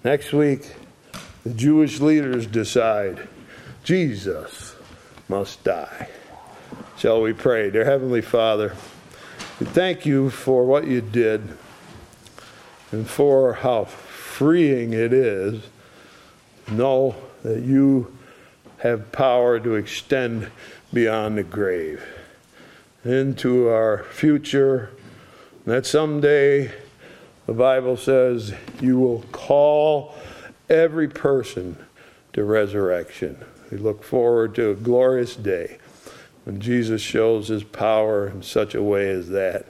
Next 0.03 0.31
week, 0.31 0.73
the 1.47 1.53
Jewish 1.53 2.01
leaders 2.01 2.45
decide 2.45 3.25
Jesus 3.85 4.75
must 5.29 5.63
die. 5.63 6.09
Shall 6.97 7.21
we 7.21 7.31
pray? 7.31 7.71
Dear 7.71 7.85
Heavenly 7.85 8.21
Father, 8.21 8.75
we 9.57 9.65
thank 9.65 10.05
you 10.05 10.29
for 10.29 10.65
what 10.65 10.87
you 10.87 10.99
did 10.99 11.57
and 12.91 13.07
for 13.07 13.53
how 13.53 13.85
freeing 13.85 14.91
it 14.91 15.13
is 15.13 15.63
know 16.69 17.15
that 17.43 17.61
you 17.61 18.13
have 18.79 19.13
power 19.13 19.57
to 19.57 19.75
extend 19.75 20.51
beyond 20.91 21.37
the 21.37 21.43
grave 21.43 22.03
into 23.05 23.69
our 23.69 24.03
future, 24.11 24.89
that 25.65 25.85
someday 25.85 26.73
The 27.45 27.53
Bible 27.53 27.95
says 27.95 28.53
you 28.81 28.99
will 28.99 29.21
call 29.31 30.13
every 30.69 31.07
person 31.07 31.77
to 32.33 32.43
resurrection. 32.43 33.43
We 33.71 33.77
look 33.77 34.03
forward 34.03 34.55
to 34.55 34.71
a 34.71 34.75
glorious 34.75 35.35
day 35.35 35.77
when 36.45 36.61
Jesus 36.61 37.01
shows 37.01 37.49
his 37.49 37.63
power 37.63 38.27
in 38.27 38.41
such 38.41 38.73
a 38.73 38.83
way 38.83 39.09
as 39.09 39.29
that. 39.29 39.65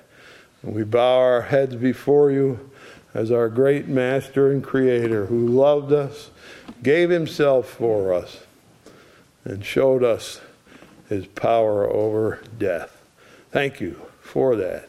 And 0.61 0.75
we 0.75 0.83
bow 0.83 1.19
our 1.19 1.41
heads 1.43 1.75
before 1.75 2.31
you 2.31 2.69
as 3.13 3.31
our 3.31 3.49
great 3.49 3.87
master 3.87 4.51
and 4.51 4.63
creator 4.63 5.25
who 5.25 5.47
loved 5.47 5.91
us, 5.91 6.29
gave 6.83 7.09
himself 7.09 7.67
for 7.69 8.13
us, 8.13 8.41
and 9.43 9.65
showed 9.65 10.03
us 10.03 10.41
his 11.09 11.25
power 11.25 11.89
over 11.91 12.41
death. 12.59 13.01
Thank 13.49 13.79
you 13.79 13.99
for 14.21 14.55
that. 14.57 14.87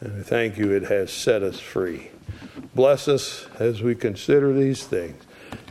And 0.00 0.24
thank 0.24 0.56
you, 0.56 0.70
it 0.70 0.84
has 0.84 1.12
set 1.12 1.42
us 1.42 1.58
free. 1.58 2.10
Bless 2.74 3.08
us 3.08 3.46
as 3.58 3.82
we 3.82 3.94
consider 3.94 4.52
these 4.54 4.84
things. 4.84 5.22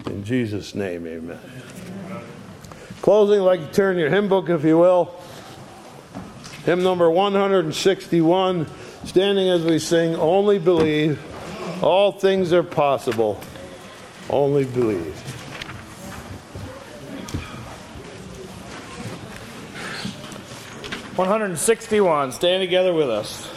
In 0.06 0.24
Jesus' 0.24 0.76
name, 0.76 1.06
amen. 1.08 1.40
Closing, 3.02 3.42
like 3.42 3.74
turn 3.74 3.98
your 3.98 4.10
hymn 4.10 4.28
book, 4.30 4.50
if 4.50 4.64
you 4.64 4.78
will. 4.78 5.14
Hymn 6.66 6.84
number 6.84 7.10
161, 7.10 8.68
standing 9.06 9.50
as 9.50 9.64
we 9.64 9.80
sing, 9.80 10.16
Only 10.16 10.60
Believe. 10.60 11.20
All 11.82 12.12
things 12.12 12.54
are 12.54 12.64
possible. 12.64 13.40
Only 14.30 14.66
believe. 14.66 15.16
One 21.16 21.28
hundred 21.28 21.46
and 21.46 21.60
sixty-one. 21.60 22.32
Stand 22.32 22.62
together 22.62 22.94
with 22.94 23.10
us. 23.10 23.57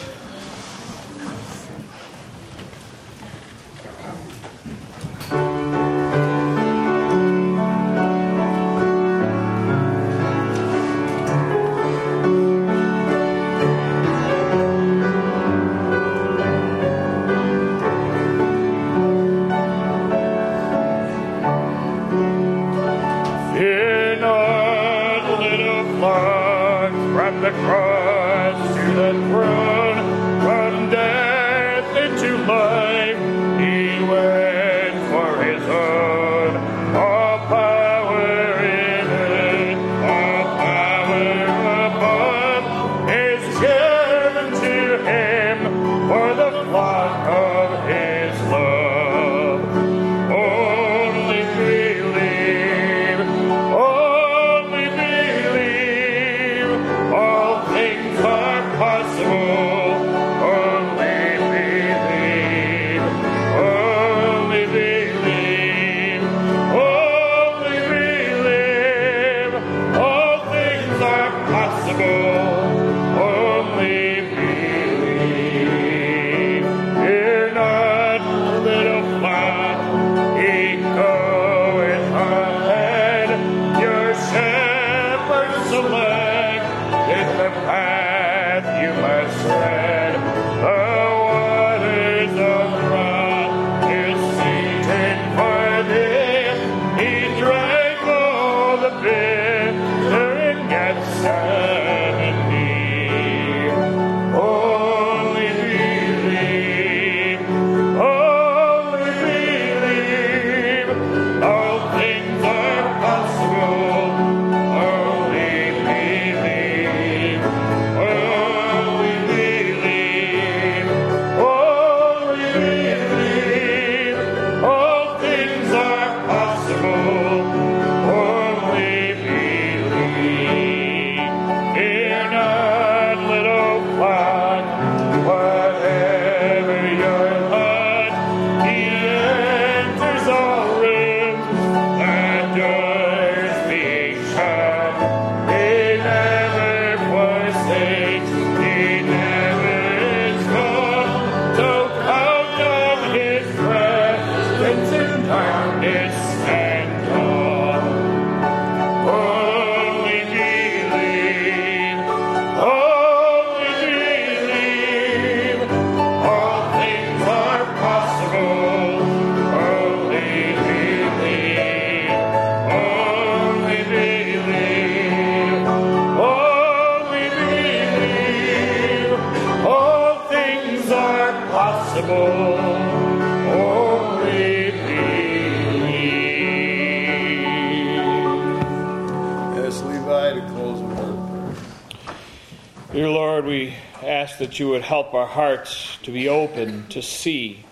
Help 194.90 195.14
our 195.14 195.24
hearts 195.24 195.98
to 196.02 196.10
be 196.10 196.28
open 196.28 196.84
to 196.88 197.00
see 197.00 197.64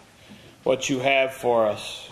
what 0.63 0.89
you 0.89 1.01
have 1.01 1.35
for 1.35 1.67
us. 1.67 2.09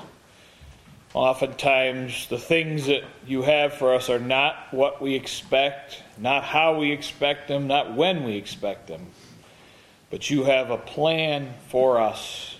Oftentimes, 1.14 2.26
the 2.26 2.40
things 2.40 2.86
that 2.86 3.04
you 3.24 3.42
have 3.42 3.74
for 3.74 3.94
us 3.94 4.10
are 4.10 4.18
not 4.18 4.56
what 4.72 5.00
we 5.00 5.14
expect, 5.14 6.02
not 6.18 6.42
how 6.42 6.76
we 6.80 6.90
expect 6.90 7.46
them, 7.46 7.68
not 7.68 7.94
when 7.94 8.24
we 8.24 8.34
expect 8.34 8.88
them. 8.88 9.06
But 10.10 10.28
you 10.28 10.42
have 10.42 10.70
a 10.70 10.76
plan 10.76 11.54
for 11.68 12.00
us. 12.00 12.56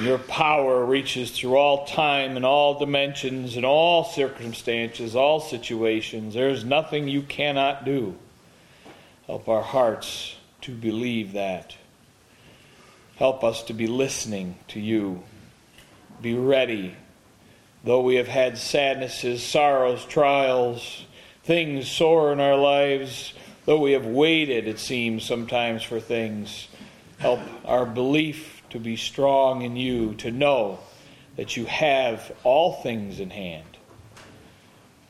Your 0.00 0.18
power 0.18 0.84
reaches 0.84 1.30
through 1.30 1.54
all 1.54 1.86
time 1.86 2.36
and 2.36 2.44
all 2.44 2.76
dimensions 2.76 3.54
and 3.54 3.64
all 3.64 4.02
circumstances, 4.02 5.14
all 5.14 5.38
situations. 5.38 6.34
There 6.34 6.48
is 6.48 6.64
nothing 6.64 7.06
you 7.06 7.22
cannot 7.22 7.84
do. 7.84 8.16
Help 9.28 9.48
our 9.48 9.62
hearts 9.62 10.35
to 10.66 10.72
believe 10.72 11.34
that. 11.34 11.76
Help 13.14 13.44
us 13.44 13.62
to 13.62 13.72
be 13.72 13.86
listening 13.86 14.56
to 14.66 14.80
you. 14.80 15.22
Be 16.20 16.34
ready. 16.34 16.96
Though 17.84 18.00
we 18.00 18.16
have 18.16 18.26
had 18.26 18.58
sadnesses, 18.58 19.44
sorrows, 19.44 20.04
trials, 20.06 21.04
things 21.44 21.88
sore 21.88 22.32
in 22.32 22.40
our 22.40 22.56
lives, 22.56 23.32
though 23.64 23.78
we 23.78 23.92
have 23.92 24.06
waited, 24.06 24.66
it 24.66 24.80
seems, 24.80 25.24
sometimes 25.24 25.84
for 25.84 26.00
things, 26.00 26.66
help 27.18 27.38
our 27.64 27.86
belief 27.86 28.60
to 28.70 28.80
be 28.80 28.96
strong 28.96 29.62
in 29.62 29.76
you, 29.76 30.14
to 30.14 30.32
know 30.32 30.80
that 31.36 31.56
you 31.56 31.64
have 31.66 32.32
all 32.42 32.82
things 32.82 33.20
in 33.20 33.30
hand. 33.30 33.78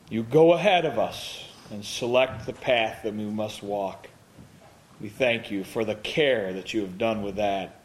You 0.07 0.21
go 0.21 0.53
ahead 0.53 0.85
of 0.85 0.99
us 0.99 1.43
and 1.71 1.83
select 1.83 2.45
the 2.45 2.53
path 2.53 2.99
that 3.03 3.15
we 3.15 3.25
must 3.25 3.63
walk. 3.63 4.07
We 4.99 5.09
thank 5.09 5.51
you 5.51 5.63
for 5.63 5.85
the 5.85 5.95
care 5.95 6.53
that 6.53 6.73
you 6.73 6.81
have 6.81 6.97
done 6.97 7.21
with 7.21 7.35
that. 7.35 7.81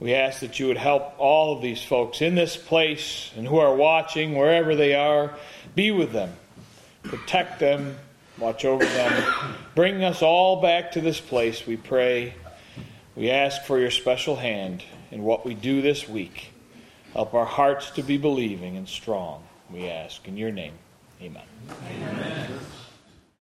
We 0.00 0.14
ask 0.14 0.40
that 0.40 0.60
you 0.60 0.68
would 0.68 0.76
help 0.76 1.14
all 1.18 1.56
of 1.56 1.62
these 1.62 1.82
folks 1.82 2.22
in 2.22 2.36
this 2.36 2.56
place 2.56 3.32
and 3.36 3.46
who 3.46 3.58
are 3.58 3.74
watching, 3.74 4.36
wherever 4.36 4.76
they 4.76 4.94
are, 4.94 5.34
be 5.74 5.90
with 5.90 6.12
them, 6.12 6.32
protect 7.02 7.58
them, 7.58 7.96
watch 8.38 8.64
over 8.64 8.84
them. 8.84 9.54
Bring 9.74 10.04
us 10.04 10.22
all 10.22 10.60
back 10.60 10.92
to 10.92 11.00
this 11.00 11.20
place, 11.20 11.66
we 11.66 11.76
pray. 11.76 12.34
We 13.16 13.30
ask 13.30 13.64
for 13.64 13.80
your 13.80 13.90
special 13.90 14.36
hand 14.36 14.84
in 15.10 15.24
what 15.24 15.44
we 15.44 15.54
do 15.54 15.82
this 15.82 16.08
week. 16.08 16.52
Help 17.14 17.34
our 17.34 17.46
hearts 17.46 17.90
to 17.92 18.02
be 18.02 18.18
believing 18.18 18.76
and 18.76 18.88
strong, 18.88 19.42
we 19.68 19.88
ask. 19.88 20.28
In 20.28 20.36
your 20.36 20.52
name, 20.52 20.74
amen. 21.20 21.42
amen. 21.90 22.48